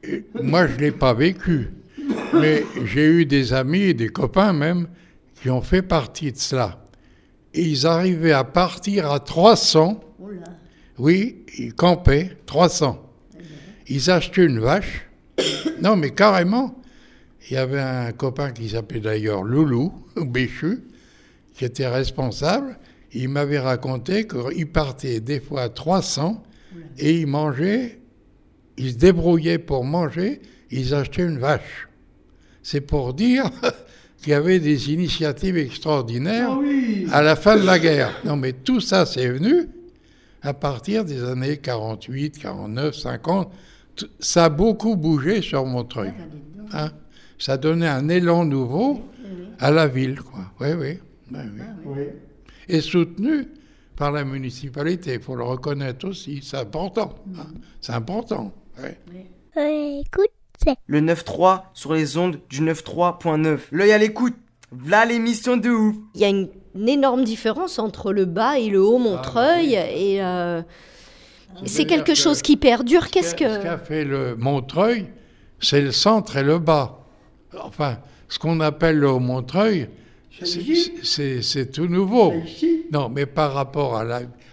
[0.05, 1.71] et moi, je ne l'ai pas vécu.
[2.33, 4.87] Mais j'ai eu des amis, des copains même,
[5.43, 6.79] qui ont fait partie de cela.
[7.55, 10.01] Et ils arrivaient à partir à 300.
[11.01, 13.03] Oui, ils campaient, 300.
[13.89, 15.07] Ils achetaient une vache.
[15.81, 16.79] Non, mais carrément.
[17.49, 20.81] Il y avait un copain qui s'appelait d'ailleurs Loulou, Béchu,
[21.55, 22.79] qui était responsable.
[23.15, 26.43] Il m'avait raconté qu'il partait des fois à 300
[26.99, 27.99] et ils mangeaient,
[28.77, 31.89] ils se débrouillaient pour manger, ils achetaient une vache.
[32.63, 33.45] C'est pour dire
[34.23, 37.07] qu'il y avait des initiatives extraordinaires Ah oui.
[37.11, 38.21] à la fin de la guerre.
[38.27, 39.67] Non, mais tout ça, c'est venu
[40.43, 43.53] à partir des années 48, 49, 50.
[43.97, 46.13] Tout- Ça a beaucoup bougé sur Montreuil.
[46.73, 46.91] Hein
[47.39, 49.01] ça donnait un élan nouveau
[49.59, 50.41] à la ville, quoi.
[50.61, 50.99] Oui, oui.
[51.31, 51.63] Ben oui.
[51.87, 52.03] Oui.
[52.69, 53.49] Et soutenu
[53.97, 56.41] par la municipalité, il faut le reconnaître aussi.
[56.43, 57.15] C'est important.
[57.39, 57.47] hein.
[57.81, 58.53] C'est important.
[58.83, 60.01] ouais.
[60.01, 60.31] écoute,
[60.87, 63.59] Le 9-3 sur les ondes du 9-3.9.
[63.73, 64.37] L'œil à l'écoute.
[64.73, 65.97] V'là l'émission de ouf.
[66.15, 69.75] Il y a une, une énorme différence entre le bas et le haut Montreuil.
[69.75, 70.63] Et euh,
[71.65, 73.09] c'est quelque que chose qui perdure.
[73.11, 73.63] Qu'est-ce Ce qu'a- Ce que.
[73.65, 75.07] qu'a fait le Montreuil,
[75.59, 76.99] c'est le centre et le bas.
[77.63, 77.99] Enfin,
[78.29, 79.89] ce qu'on appelle le Haut-Montreuil,
[80.43, 82.33] C'est c'est- tout nouveau.
[82.47, 82.85] Ici.
[82.93, 83.97] Non, mais par rapport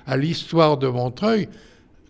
[0.07, 1.47] à l'histoire de Montreuil,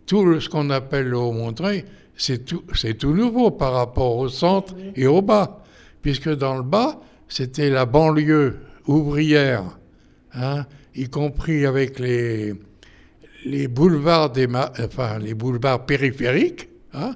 [0.06, 1.84] tout le- ce qu'on appelle le Haut-Montreuil,
[2.16, 5.62] c'est tout, c'est tout nouveau par rapport au centre et au bas.
[6.02, 9.77] Puisque dans le bas, c'était la banlieue ouvrière,
[10.38, 10.66] hein,
[10.96, 12.54] y compris avec les,
[13.46, 17.16] les boulevards des enfin, les boulevards périphériques, hein,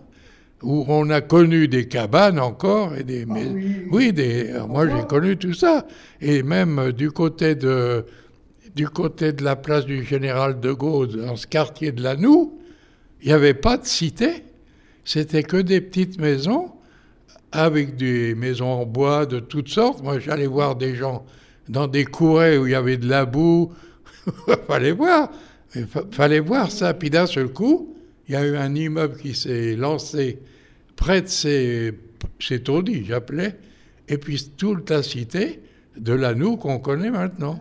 [0.63, 3.49] où on a connu des cabanes encore et des mais-
[3.91, 5.87] oui, des alors moi j'ai connu tout ça.
[6.19, 8.05] Et même euh, du côté de
[8.75, 12.57] du côté de la place du général de Gaulle dans ce quartier de la Noue,
[13.21, 14.45] il n'y avait pas de cité,
[15.03, 16.71] c'était que des petites maisons
[17.51, 20.01] avec des maisons en bois de toutes sortes.
[20.03, 21.25] Moi j'allais voir des gens
[21.69, 23.71] dans des courets où il y avait de la boue,
[24.67, 25.31] fallait voir,
[25.75, 26.93] Il fa- fallait voir ça.
[26.93, 27.95] Puis d'un seul coup,
[28.27, 30.39] il y a eu un immeuble qui s'est lancé
[30.95, 31.93] près de ces,
[32.39, 33.55] ces taudis, j'appelais,
[34.07, 35.59] et puis toute la cité
[35.97, 37.59] de la Noue qu'on connaît maintenant.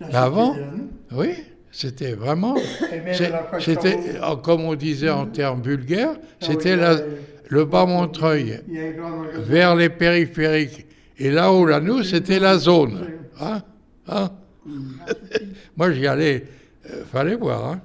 [0.00, 0.56] La Mais avant,
[1.12, 1.28] oui,
[1.70, 2.56] c'était vraiment,
[3.60, 6.76] c'était, euh, comme on disait en termes vulgaires, Ah c'était
[7.48, 8.60] le bas Montreuil
[9.38, 10.86] vers les périphériques.
[11.18, 13.06] Et là-haut, là, nous, c'était la zone.
[13.40, 13.62] Hein?
[14.08, 14.30] Hein?
[15.76, 16.44] Moi, j'y allais.
[16.90, 17.64] euh, fallait voir.
[17.66, 17.80] Hein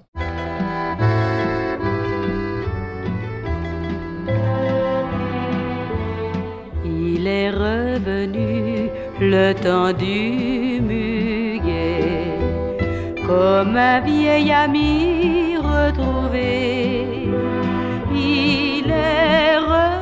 [6.86, 12.34] Il est revenu le temps du muguet,
[13.27, 17.05] comme un vieil ami retrouvé.
[18.13, 20.01] Il est revenu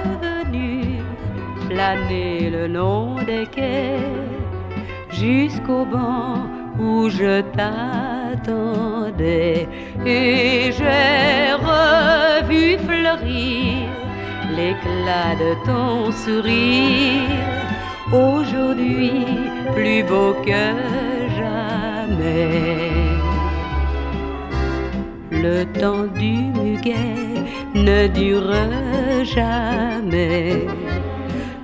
[1.70, 4.00] flâner le long des quais
[5.12, 6.48] jusqu'au banc
[6.80, 8.88] où je t'attendais.
[10.06, 13.88] Et j'ai revu fleurir
[14.58, 17.30] l'éclat de ton sourire.
[18.12, 19.26] Aujourd'hui
[19.76, 20.66] plus beau que
[21.40, 22.90] jamais.
[25.32, 27.30] Le temps du muguet
[27.76, 28.54] ne dure
[29.36, 30.66] jamais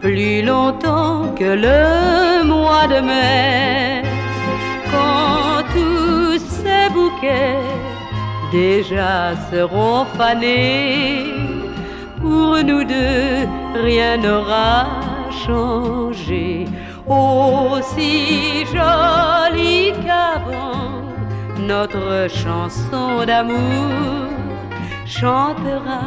[0.05, 4.03] plus longtemps que le mois de mai,
[4.91, 7.71] quand tous ces bouquets
[8.51, 11.33] déjà seront fanés.
[12.21, 13.47] Pour nous deux,
[13.87, 14.85] rien n'aura
[15.43, 16.65] changé.
[17.07, 21.01] Aussi jolie qu'avant,
[21.73, 24.29] notre chanson d'amour
[25.17, 26.05] chantera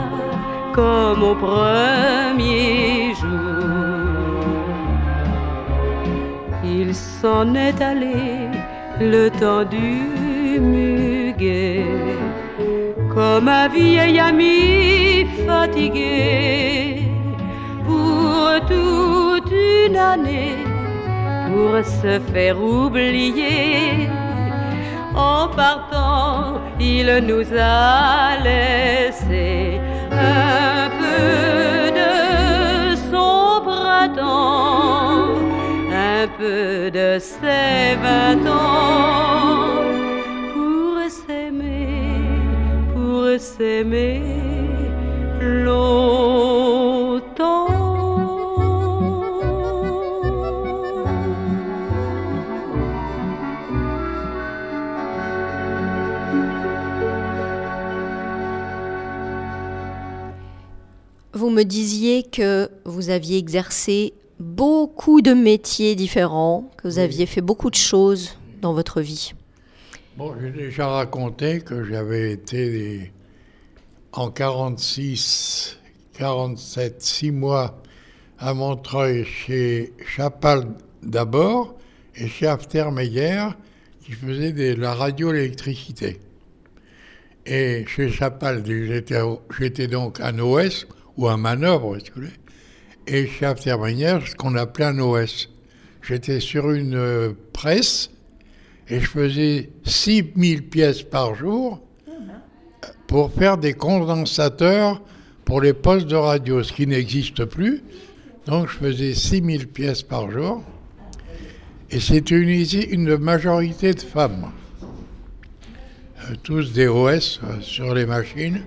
[0.72, 3.67] comme au premier jour.
[6.88, 8.48] Il s'en est allé
[8.98, 11.84] le temps du muguet,
[13.14, 17.02] comme un vieil ami fatigué
[17.84, 20.56] pour toute une année,
[21.48, 24.08] pour se faire oublier.
[25.14, 29.78] En partant, il nous a laissé
[30.10, 35.17] un peu de son printemps,
[36.48, 39.82] de ses vingt ans,
[40.54, 41.88] pour s'aimer,
[42.94, 44.48] pour s'aimer
[61.38, 67.40] Vous me disiez que vous aviez exercé beaucoup de métiers différents, que vous aviez fait
[67.40, 69.32] beaucoup de choses dans votre vie.
[70.16, 73.12] Bon, j'ai déjà raconté que j'avais été
[74.12, 75.78] en 46,
[76.14, 77.82] 47, 6 mois
[78.38, 80.64] à Montreuil chez Chapal
[81.02, 81.76] d'abord
[82.16, 83.48] et chez Aftermeyer
[84.04, 86.18] qui faisait de la radioélectricité.
[87.46, 89.20] Et chez Chapal, j'étais,
[89.58, 90.86] j'étais donc un OS
[91.16, 92.32] ou un manœuvre, si vous voulez,
[93.08, 95.48] et chez Aftermeyer, ce qu'on appelait un OS.
[96.02, 98.10] J'étais sur une euh, presse
[98.88, 101.80] et je faisais 6000 pièces par jour
[103.06, 105.02] pour faire des condensateurs
[105.44, 107.82] pour les postes de radio, ce qui n'existe plus.
[108.46, 110.62] Donc je faisais 6000 pièces par jour.
[111.90, 114.52] Et c'était une, majorité de femmes.
[115.62, 118.62] Euh, tous des OS euh, sur les machines.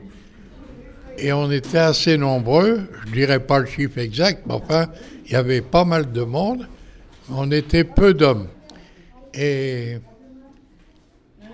[1.24, 4.88] Et on était assez nombreux, je dirais pas le chiffre exact, mais enfin,
[5.28, 6.68] il y avait pas mal de monde.
[7.30, 8.48] On était peu d'hommes.
[9.32, 10.00] Et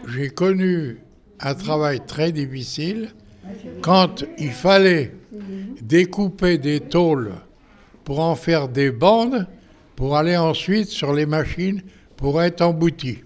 [0.08, 1.00] j'ai connu
[1.42, 3.10] un travail très difficile
[3.82, 5.14] quand il fallait
[5.82, 7.34] découper des tôles
[8.06, 9.48] pour en faire des bandes
[9.98, 11.82] pour aller ensuite sur les machines
[12.16, 13.20] pour être embouti.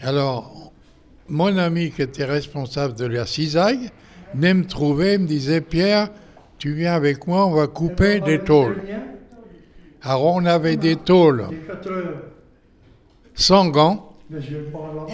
[0.00, 0.72] Alors,
[1.28, 3.90] mon ami qui était responsable de la cisaille
[4.36, 6.10] venait me trouver, me disait Pierre,
[6.58, 8.82] tu viens avec moi, on va couper des tôles.
[10.02, 11.46] Alors on avait des tôles
[13.34, 14.12] sans gants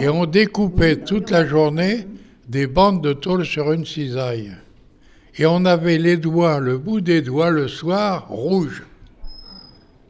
[0.01, 2.07] et on découpait toute la journée
[2.49, 4.53] des bandes de tôle sur une cisaille.
[5.39, 8.83] Et on avait les doigts, le bout des doigts le soir rouge,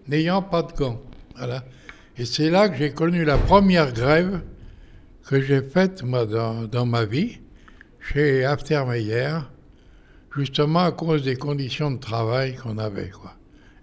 [0.08, 1.00] n'ayant pas de gants.
[1.36, 1.64] Voilà.
[2.18, 4.40] Et c'est là que j'ai connu la première grève
[5.24, 7.38] que j'ai faite moi, dans, dans, ma vie,
[8.02, 9.38] chez Aftermeyer,
[10.34, 13.10] justement à cause des conditions de travail qu'on avait.
[13.10, 13.34] Quoi.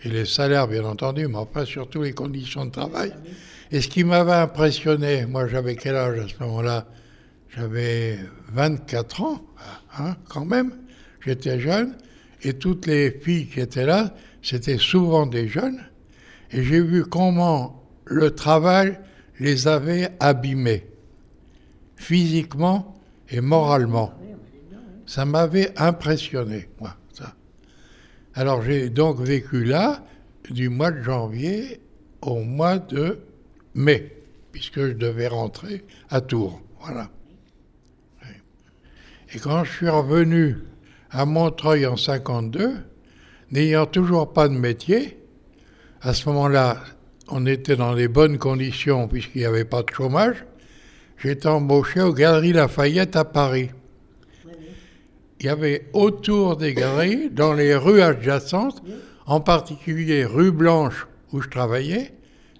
[0.03, 3.13] Et les salaires, bien entendu, mais pas surtout les conditions de travail.
[3.71, 6.85] Et ce qui m'avait impressionné, moi j'avais quel âge à ce moment-là?
[7.55, 8.19] J'avais
[8.53, 9.41] 24 ans,
[9.97, 10.71] hein, quand même.
[11.25, 11.95] J'étais jeune.
[12.41, 15.81] Et toutes les filles qui étaient là, c'était souvent des jeunes.
[16.51, 18.99] Et j'ai vu comment le travail
[19.39, 20.85] les avait abîmés,
[21.95, 22.98] physiquement
[23.29, 24.13] et moralement.
[25.05, 27.35] Ça m'avait impressionné, moi, ça.
[28.35, 30.03] Alors j'ai donc vécu là
[30.49, 31.81] du mois de janvier
[32.21, 33.19] au mois de
[33.73, 34.11] mai,
[34.51, 36.61] puisque je devais rentrer à Tours.
[36.81, 37.09] Voilà.
[39.33, 40.57] Et quand je suis revenu
[41.11, 42.77] à Montreuil en 52,
[43.51, 45.19] n'ayant toujours pas de métier,
[46.01, 46.77] à ce moment-là,
[47.27, 50.45] on était dans les bonnes conditions puisqu'il n'y avait pas de chômage,
[51.19, 53.69] j'étais embauché aux Galeries Lafayette à Paris.
[55.39, 58.81] Il y avait autour des galeries, dans les rues adjacentes,
[59.25, 62.13] en particulier rue Blanche où je travaillais,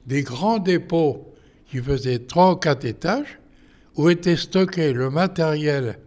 [0.06, 1.34] des grands dépôts
[1.70, 3.40] qui faisaient trois ou quatre étages,
[3.96, 6.00] où était stocké le matériel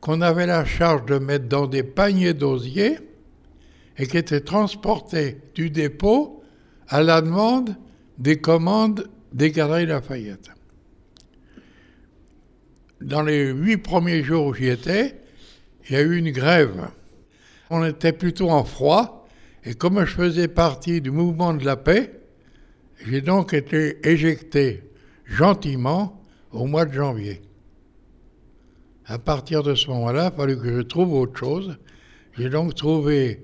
[0.00, 2.98] qu'on avait la charge de mettre dans des paniers d'osier
[3.98, 6.42] et qui était transporté du dépôt
[6.88, 7.76] à la demande
[8.18, 10.50] des commandes des Galeries Lafayette.
[13.02, 15.16] Dans les huit premiers jours où j'y étais,
[15.88, 16.88] il y a eu une grève.
[17.68, 19.26] On était plutôt en froid,
[19.64, 22.12] et comme je faisais partie du mouvement de la paix,
[23.04, 24.84] j'ai donc été éjecté
[25.24, 26.22] gentiment
[26.52, 27.42] au mois de janvier.
[29.06, 31.76] À partir de ce moment-là, il a fallu que je trouve autre chose.
[32.38, 33.42] J'ai donc trouvé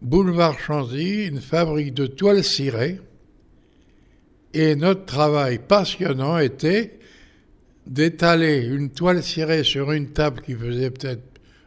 [0.00, 3.00] boulevard Chanzy, une fabrique de toiles cirées.
[4.54, 6.97] Et notre travail passionnant était
[7.88, 11.22] d'étaler une toile cirée sur une table qui faisait peut-être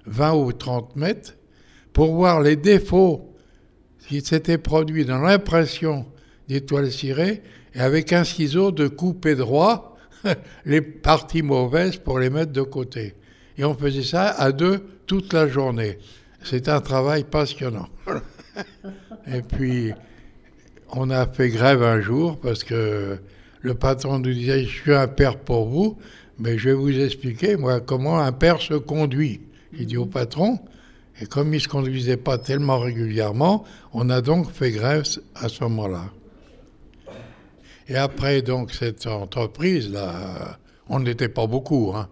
[0.05, 1.35] 20 ou 30 mètres
[1.93, 3.35] pour voir les défauts
[4.07, 6.05] qui s'étaient produits dans l'impression
[6.47, 7.41] des toiles cirées
[7.73, 9.97] et avec un ciseau de couper droit
[10.65, 13.15] les parties mauvaises pour les mettre de côté.
[13.57, 15.97] Et on faisait ça à deux toute la journée.
[16.43, 17.89] C'est un travail passionnant.
[19.27, 19.91] et puis,
[20.91, 23.17] on a fait grève un jour parce que
[23.61, 25.97] le patron nous disait, je suis un père pour vous,
[26.39, 29.41] mais je vais vous expliquer, moi, comment un père se conduit.
[29.77, 30.59] Il dit au patron,
[31.21, 35.03] et comme il ne se conduisait pas tellement régulièrement, on a donc fait grève
[35.35, 36.05] à ce moment-là.
[37.87, 40.57] Et après, donc, cette entreprise-là,
[40.89, 42.09] on n'était pas beaucoup, hein,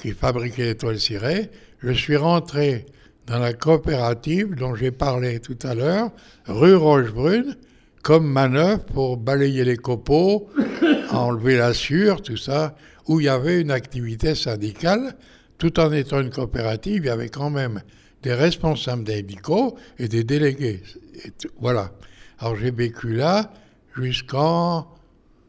[0.00, 1.50] qui fabriquait les toiles cirées,
[1.82, 2.86] je suis rentré
[3.26, 6.10] dans la coopérative dont j'ai parlé tout à l'heure,
[6.46, 7.56] rue Rochebrune,
[8.02, 10.48] comme manœuvre pour balayer les copeaux,
[11.10, 12.74] enlever la sûre, tout ça,
[13.08, 15.16] où il y avait une activité syndicale,
[15.58, 17.82] tout en étant une coopérative, il y avait quand même
[18.22, 20.82] des responsables syndicaux et des délégués.
[21.24, 21.92] Et tout- voilà.
[22.38, 23.52] Alors j'ai vécu là
[23.96, 24.88] jusqu'en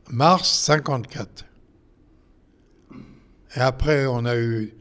[0.10, 1.46] mars 54.
[3.56, 4.74] Et après, on a eu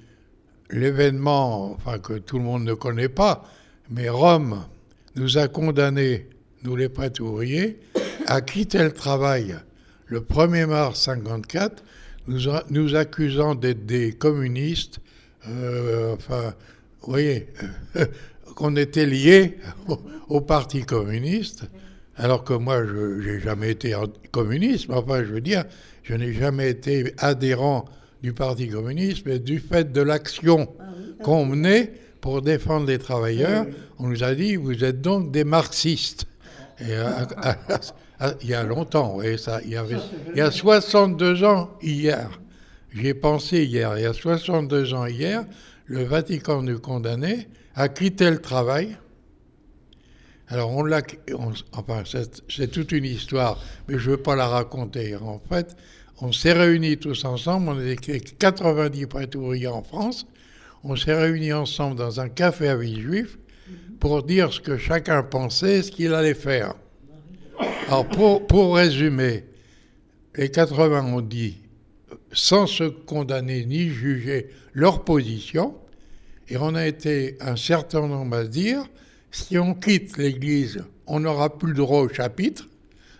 [0.70, 3.44] l'événement, enfin que tout le monde ne connaît pas,
[3.90, 4.64] mais Rome
[5.16, 6.28] nous a condamnés,
[6.64, 7.78] nous les prêtres ouvriers,
[8.26, 9.56] à quitter le travail
[10.06, 11.82] le 1er mars 54,
[12.28, 14.98] nous, a- nous accusant d'être des communistes,
[15.48, 16.54] euh, enfin,
[17.02, 17.46] vous voyez,
[18.56, 19.56] qu'on était liés
[19.88, 19.98] au,
[20.28, 21.64] au Parti communiste,
[22.16, 23.94] alors que moi, je n'ai jamais été
[24.30, 25.64] communiste, mais enfin, je veux dire,
[26.02, 27.86] je n'ai jamais été adhérent
[28.22, 30.68] du Parti communiste, mais du fait de l'action
[31.24, 33.66] qu'on menait pour défendre les travailleurs,
[33.98, 36.26] on nous a dit, vous êtes donc des marxistes.
[36.88, 37.56] Et à- à-
[38.28, 39.96] à- il y a longtemps, oui, ça, il y, avait,
[40.32, 42.40] il y a 62 ans hier,
[42.94, 45.44] j'y ai pensé hier, il y a 62 ans hier,
[45.86, 48.96] le Vatican nous condamnait à quitter le travail.
[50.48, 51.00] Alors on l'a,
[51.72, 53.58] enfin c'est c'est toute une histoire,
[53.88, 55.16] mais je ne veux pas la raconter.
[55.16, 55.74] En fait,
[56.20, 60.26] on s'est réunis tous ensemble, on était 90 prêtres ouvriers en France,
[60.84, 63.38] on s'est réunis ensemble dans un café à Villejuif
[64.02, 66.74] pour dire ce que chacun pensait, ce qu'il allait faire.
[67.86, 69.44] Alors pour, pour résumer,
[70.34, 71.58] les 80 ont dit,
[72.32, 75.76] sans se condamner ni juger leur position,
[76.48, 78.82] et on a été un certain nombre à dire,
[79.30, 82.68] si on quitte l'Église, on n'aura plus le droit au chapitre,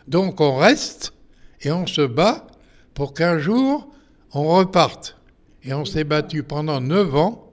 [0.08, 1.12] donc on reste
[1.60, 2.44] et on se bat
[2.92, 3.88] pour qu'un jour
[4.32, 5.16] on reparte.
[5.62, 7.52] Et on s'est battu pendant neuf ans,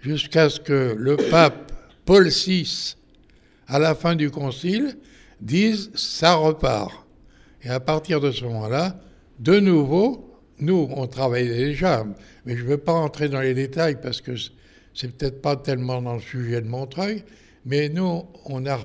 [0.00, 1.69] jusqu'à ce que le pape
[2.04, 2.96] Paul VI,
[3.66, 4.96] à la fin du concile,
[5.40, 7.06] dise ça repart.
[7.62, 8.98] Et à partir de ce moment-là,
[9.38, 12.04] de nouveau, nous, on travaillait déjà,
[12.44, 14.32] mais je ne veux pas entrer dans les détails parce que
[14.94, 17.24] c'est peut-être pas tellement dans le sujet de Montreuil,
[17.64, 18.78] mais nous, on a,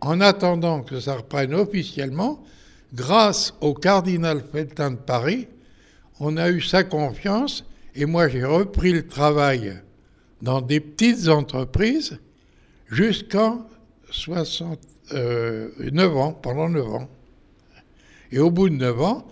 [0.00, 2.42] en attendant que ça reprenne officiellement,
[2.94, 5.48] grâce au cardinal Feltin de Paris,
[6.18, 7.64] on a eu sa confiance
[7.94, 9.80] et moi j'ai repris le travail
[10.42, 12.18] dans des petites entreprises
[12.90, 13.66] jusqu'en
[14.10, 17.08] 69 ans, pendant 9 ans.
[18.32, 19.26] Et au bout de 9 ans,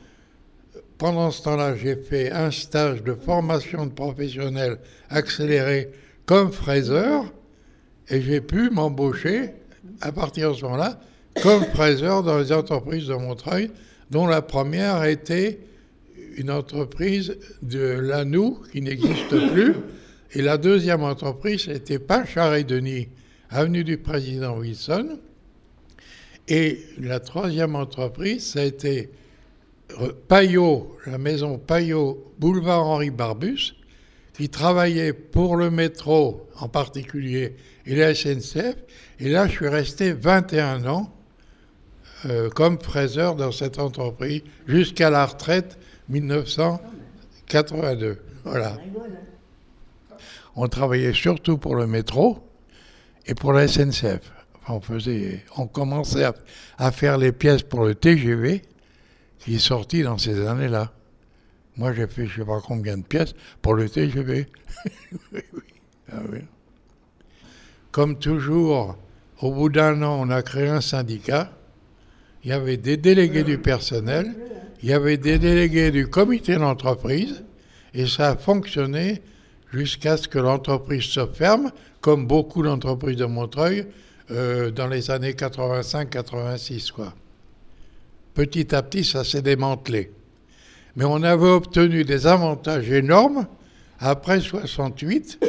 [0.98, 4.78] pendant ce temps-là, j'ai fait un stage de formation de professionnel
[5.08, 5.90] accéléré
[6.26, 7.32] comme fraiseur
[8.08, 9.52] et j'ai pu m'embaucher
[10.00, 11.00] à partir de ce moment-là
[11.40, 13.70] comme fraiseur dans les entreprises de Montreuil,
[14.10, 15.60] dont la première était
[16.36, 19.76] une entreprise de Lanou qui n'existe plus.
[20.32, 23.08] Et la deuxième entreprise, c'était Pinchard et Denis,
[23.50, 25.18] avenue du président Wilson.
[26.48, 29.10] Et la troisième entreprise, ça a été
[30.28, 33.74] Payot, la maison Payot, boulevard Henri Barbus,
[34.34, 37.56] qui travaillait pour le métro en particulier
[37.86, 38.76] et la SNCF.
[39.18, 41.12] Et là, je suis resté 21 ans
[42.26, 48.18] euh, comme fraiseur dans cette entreprise jusqu'à la retraite 1982.
[48.44, 48.76] Voilà.
[50.60, 52.40] On travaillait surtout pour le métro
[53.26, 54.32] et pour la SNCF.
[54.68, 56.26] On, faisait, on commençait
[56.78, 58.62] à, faire les pièces pour le TGV
[59.38, 60.92] qui est sorti dans ces années-là.
[61.76, 64.46] Moi, j'ai fait je ne sais pas combien de pièces pour le TGV.
[66.10, 66.22] Ah.
[67.90, 68.96] Comme toujours,
[69.42, 71.52] au bout d'un an, on a créé un syndicat.
[72.42, 74.34] Il y avait des délégués du personnel,
[74.82, 77.44] il y avait des délégués du comité d'entreprise,
[77.92, 79.20] et ça a fonctionné
[79.72, 83.86] jusqu'à ce que l'entreprise se ferme, comme beaucoup d'entreprises de Montreuil,
[84.30, 86.92] euh, dans les années 85-86.
[86.92, 87.14] quoi.
[88.34, 90.12] Petit à petit, ça s'est démantelé.
[90.96, 93.46] Mais on avait obtenu des avantages énormes
[93.98, 95.44] après 68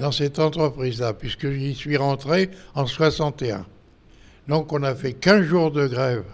[0.00, 3.66] dans cette entreprise-là, puisque j'y suis rentré en 61.
[4.46, 6.24] Donc on a fait 15 jours de grève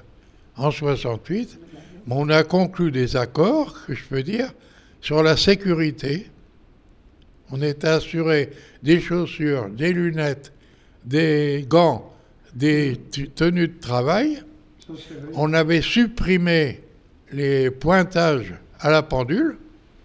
[0.57, 1.59] en 68,
[2.07, 4.53] mais on a conclu des accords, que je peux dire,
[5.01, 6.31] sur la sécurité.
[7.57, 8.51] On était assuré
[8.83, 10.53] des chaussures, des lunettes,
[11.05, 12.13] des gants,
[12.53, 12.97] des
[13.37, 14.43] tenues de travail.
[15.35, 16.83] On avait supprimé
[17.31, 19.59] les pointages à la pendule.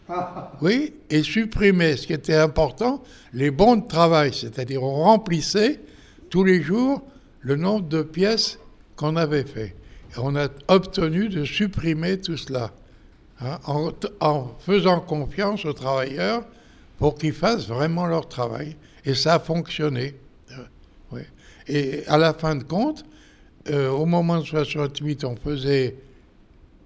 [0.61, 5.79] Oui, et supprimé, ce qui était important, les bons de travail, c'est-à-dire on remplissait
[6.29, 7.03] tous les jours
[7.41, 8.59] le nombre de pièces
[8.95, 9.75] qu'on avait fait.
[10.15, 12.71] Et on a obtenu de supprimer tout cela,
[13.39, 16.43] hein, en, en, faisant confiance aux travailleurs
[16.99, 18.75] pour qu'ils fassent vraiment leur travail.
[19.05, 20.15] Et ça a fonctionné.
[20.51, 21.23] Euh.
[21.67, 23.05] Et à la fin de compte,
[23.69, 25.95] euh, au moment de 68, on faisait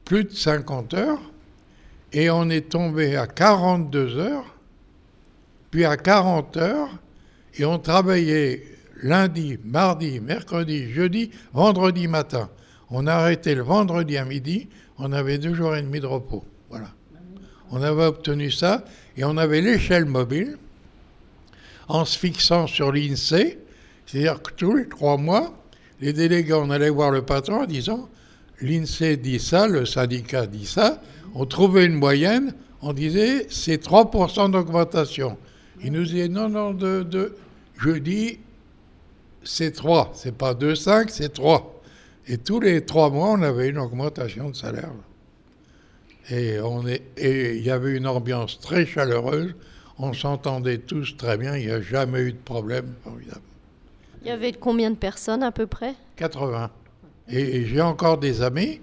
[0.05, 1.21] plus de 50 heures
[2.11, 4.55] et on est tombé à 42 heures,
[5.71, 6.89] puis à 40 heures,
[7.55, 8.63] et on travaillait
[9.01, 12.49] lundi, mardi, mercredi, jeudi, vendredi matin.
[12.89, 16.43] On a arrêté le vendredi à midi, on avait deux jours et demi de repos.
[16.69, 16.89] Voilà.
[17.71, 18.83] On avait obtenu ça
[19.17, 20.57] et on avait l'échelle mobile
[21.87, 23.57] en se fixant sur l'INSEE,
[24.05, 25.53] c'est-à-dire que tous les trois mois,
[25.99, 28.09] les délégués, on allait voir le patron en disant
[28.61, 31.01] l'INSEE dit ça, le syndicat dit ça,
[31.35, 35.37] on trouvait une moyenne, on disait c'est 3% d'augmentation.
[35.83, 37.35] Il nous disait non, non, de, de,
[37.77, 38.39] je dis
[39.43, 41.81] c'est 3, c'est pas 2,5, c'est 3.
[42.27, 44.91] Et tous les trois mois, on avait une augmentation de salaire.
[46.29, 46.57] Et
[47.17, 49.55] il y avait une ambiance très chaleureuse.
[49.99, 51.55] On s'entendait tous très bien.
[51.57, 52.93] Il n'y a jamais eu de problème.
[53.03, 53.41] Formidable.
[54.21, 55.95] Il y avait combien de personnes à peu près?
[56.15, 56.69] 80.
[57.29, 58.79] Et, j'ai encore des amis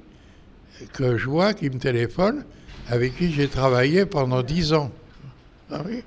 [0.93, 2.45] que je vois qui me téléphonent,
[2.89, 4.91] avec qui j'ai travaillé pendant 10 ans.
[5.71, 6.03] Ah oui.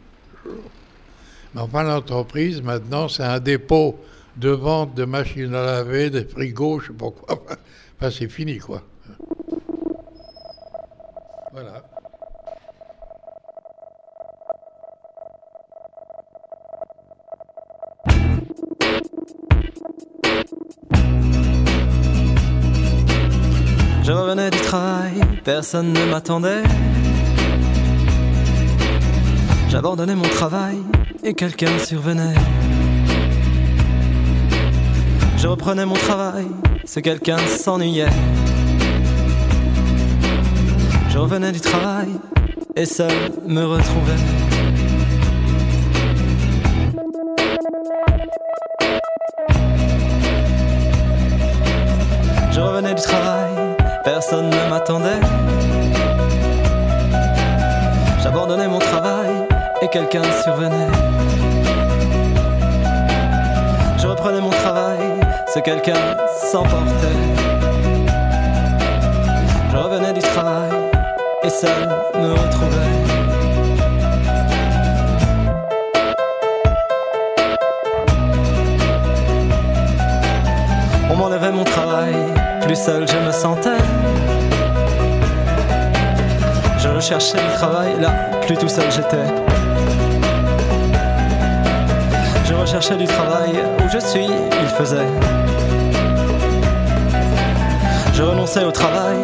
[1.55, 3.99] Mais enfin, l'entreprise, maintenant, c'est un dépôt
[4.37, 7.43] de vente de machines à laver, de frigos, je sais pas quoi.
[7.99, 8.83] Enfin, c'est fini, quoi.
[11.53, 11.83] Voilà.
[24.01, 26.63] Je revenais du travail, personne ne m'attendait.
[29.69, 30.77] J'abandonnais mon travail
[31.23, 32.33] et quelqu'un survenait.
[35.37, 36.47] Je reprenais mon travail,
[36.83, 38.07] ce quelqu'un s'ennuyait.
[41.13, 42.07] Je revenais du travail
[42.75, 43.11] et seul
[43.45, 44.17] me retrouvais.
[52.51, 53.51] Je revenais du travail,
[54.03, 55.21] personne ne m'attendait.
[58.23, 59.29] J'abandonnais mon travail
[59.83, 60.87] et quelqu'un survenait.
[63.99, 64.97] Je reprenais mon travail,
[65.53, 66.17] ce quelqu'un
[66.51, 67.32] s'emportait.
[71.61, 72.33] Seul me.
[81.11, 82.15] On m'enlevait mon travail,
[82.61, 83.69] plus seul je me sentais.
[86.79, 88.09] Je recherchais le travail, là,
[88.45, 89.27] plus tout seul j'étais.
[92.45, 95.07] Je recherchais du travail, où je suis, il faisait.
[98.13, 99.17] Je renonçais au travail,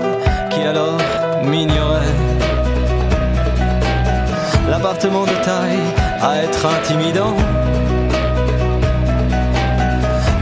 [0.52, 0.98] qui alors
[1.44, 1.89] m'ignorait.
[5.02, 5.08] De
[5.46, 5.80] taille
[6.22, 7.34] à être intimidant.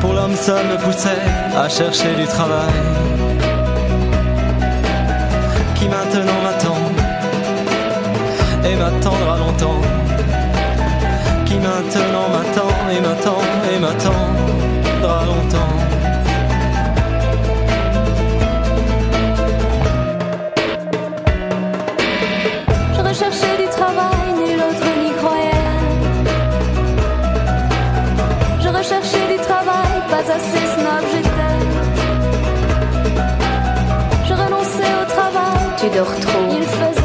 [0.01, 1.21] Pour l'homme seul me poussait
[1.55, 2.73] à chercher du travail.
[5.75, 6.77] Qui maintenant m'attend
[8.65, 9.81] et m'attendra longtemps.
[11.45, 13.41] Qui maintenant m'attend et m'attend
[13.71, 14.46] et m'attendra
[35.89, 36.96] tu dors trop.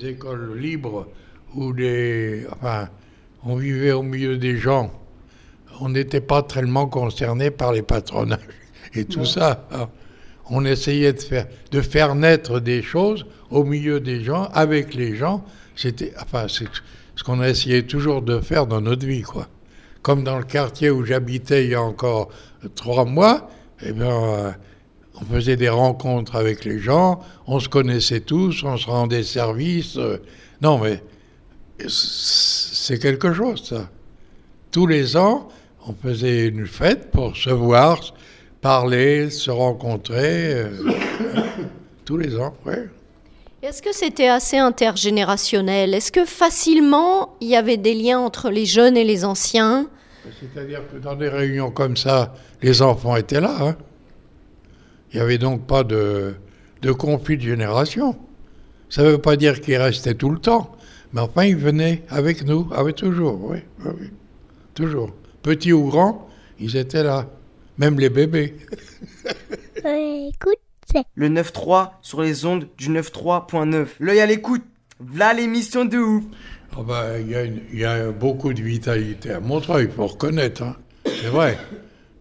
[0.00, 1.06] Des écoles libres
[1.54, 2.46] ou des.
[2.52, 2.88] Enfin,
[3.44, 4.92] on vivait au milieu des gens.
[5.80, 8.40] On n'était pas tellement concerné par les patronages
[8.94, 9.66] et tout ça.
[9.72, 9.88] hein.
[10.52, 15.14] On essayait de faire, de faire naître des choses au milieu des gens, avec les
[15.14, 15.44] gens.
[15.76, 16.66] C'était, enfin, c'est
[17.14, 19.46] ce qu'on a essayé toujours de faire dans notre vie, quoi.
[20.02, 22.30] Comme dans le quartier où j'habitais il y a encore
[22.74, 23.48] trois mois,
[23.84, 24.56] eh bien,
[25.20, 29.96] on faisait des rencontres avec les gens, on se connaissait tous, on se rendait service.
[29.96, 30.18] euh,
[30.62, 31.02] non, mais
[31.88, 33.88] c'est quelque chose, ça.
[34.70, 35.48] Tous les ans,
[35.86, 38.00] on faisait une fête pour se voir,
[38.60, 40.54] parler, se rencontrer.
[40.54, 40.70] euh,
[42.04, 42.74] tous les ans, oui.
[43.62, 45.92] Est-ce que c'était assez intergénérationnel?
[45.94, 49.86] Est-ce que facilement il y avait des liens entre les jeunes et les anciens?
[50.40, 53.56] C'est-à-dire que dans des réunions comme ça, les enfants étaient là.
[53.60, 53.76] Hein.
[55.12, 56.34] Il n'y avait donc pas de,
[56.82, 58.16] de conflit de génération.
[58.88, 60.72] Ça ne veut pas dire qu'ils restaient tout le temps,
[61.12, 64.10] mais enfin ils venaient avec nous, avec toujours, oui, oui, oui.
[64.74, 65.10] toujours.
[65.42, 67.26] Petits ou grands, ils étaient là,
[67.78, 68.56] même les bébés.
[69.76, 70.58] écoute,
[71.14, 73.86] le 9-3 sur les ondes du 9-3.9.
[74.00, 74.64] L'œil à l'écoute,
[74.98, 76.24] voilà l'émission de ouf.
[76.76, 80.62] Oh bah, il y, a beaucoup de vitalité à Montreuil, il faut reconnaître.
[80.62, 80.76] Hein.
[81.04, 81.58] C'est vrai.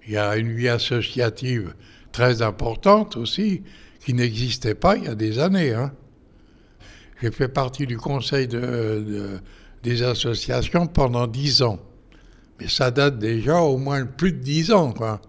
[0.07, 1.73] Il y a une vie associative
[2.19, 3.63] très importante aussi,
[4.01, 5.73] qui n'existait pas il y a des années.
[5.73, 5.93] Hein.
[7.21, 9.39] J'ai fait partie du conseil de,
[9.83, 11.79] des associations pendant dix ans.
[12.59, 14.91] Mais ça date déjà au moins plus de dix ans.
[14.91, 15.21] Quoi.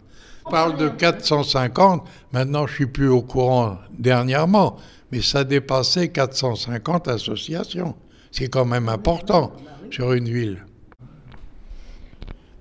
[0.45, 4.77] On parle de 450, maintenant je suis plus au courant dernièrement,
[5.13, 7.95] mais ça dépassait 450 associations.
[8.33, 9.53] C'est quand même important
[9.93, 10.65] sur une ville.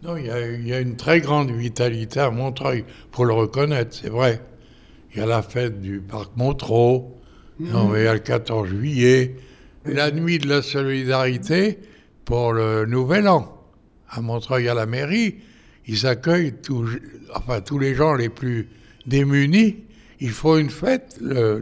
[0.01, 4.41] Non, il y, a, une très grande vitalité à Montreuil, faut le reconnaître, c'est vrai.
[5.13, 7.01] Il y a la fête du parc Montreux,
[7.59, 9.35] non, il y a le 14 juillet,
[9.83, 11.79] la nuit de la solidarité
[12.23, 13.61] pour le Nouvel An.
[14.09, 15.35] À Montreuil, à la mairie,
[15.85, 16.97] ils accueillent tous,
[17.35, 18.69] enfin, tous les gens les plus
[19.05, 19.83] démunis.
[20.21, 21.61] Il faut une fête de,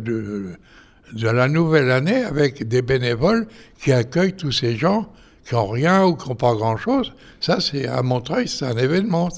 [1.14, 3.48] de la nouvelle année avec des bénévoles
[3.82, 5.12] qui accueillent tous ces gens
[5.48, 7.14] qui n'ont rien ou qui n'ont pas grand-chose.
[7.40, 9.30] Ça, c'est à Montreuil, c'est un événement.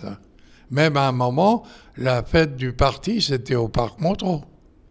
[0.72, 1.64] Même à un moment,
[1.98, 4.42] la fête du parti, c'était au parc Montreux.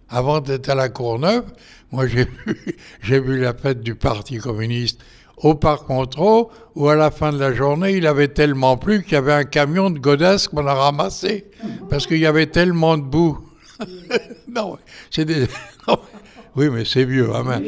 [0.09, 1.45] Avant d'être à la Courneuve,
[1.91, 2.07] moi
[3.03, 5.01] j'ai vu, la fête du Parti communiste
[5.37, 9.13] au parc Montreux, où à la fin de la journée, il avait tellement plu qu'il
[9.13, 11.47] y avait un camion de godasses qu'on a ramassé,
[11.91, 13.39] parce qu'il y avait tellement de boue.
[14.49, 14.79] non,
[15.11, 15.47] c'est des...
[16.57, 17.31] oui, mais c'est vieux.
[17.35, 17.61] Hein,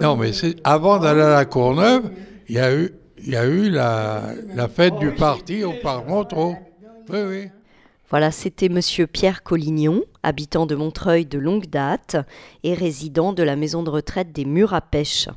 [0.00, 0.32] non, mais
[0.64, 2.10] avant d'aller à la Courneuve,
[2.48, 6.54] il y a eu, la fête du parti au parc Montreux.
[7.10, 7.48] Oui, oui.
[8.10, 12.16] Voilà, c'était Monsieur Pierre Collignon, habitant de Montreuil de longue date
[12.62, 15.28] et résident de la maison de retraite des Murs à Pêche.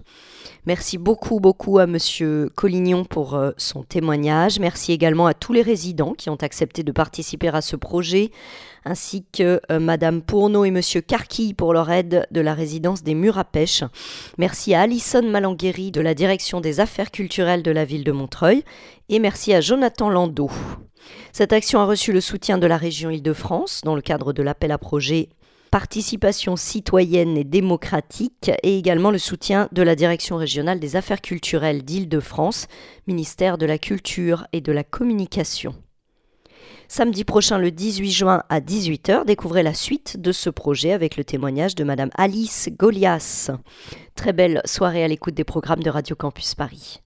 [0.67, 4.59] Merci beaucoup, beaucoup à Monsieur Collignon pour euh, son témoignage.
[4.59, 8.31] Merci également à tous les résidents qui ont accepté de participer à ce projet,
[8.87, 13.15] ainsi que euh, Madame Pourneau et Monsieur Carquille pour leur aide de la résidence des
[13.15, 13.83] Murs à Pêche.
[14.37, 18.63] Merci à Alison Malangueri de la direction des affaires culturelles de la ville de Montreuil
[19.09, 20.49] et merci à Jonathan Landau.
[21.33, 24.71] Cette action a reçu le soutien de la région Île-de-France dans le cadre de l'appel
[24.71, 25.29] à projet
[25.69, 31.83] Participation citoyenne et démocratique et également le soutien de la Direction régionale des affaires culturelles
[31.83, 32.67] d'Île-de-France,
[33.05, 35.75] ministère de la Culture et de la Communication.
[36.89, 41.25] Samedi prochain, le 18 juin à 18h, découvrez la suite de ce projet avec le
[41.25, 43.51] témoignage de Madame Alice Golias.
[44.15, 47.01] Très belle soirée à l'écoute des programmes de Radio Campus Paris.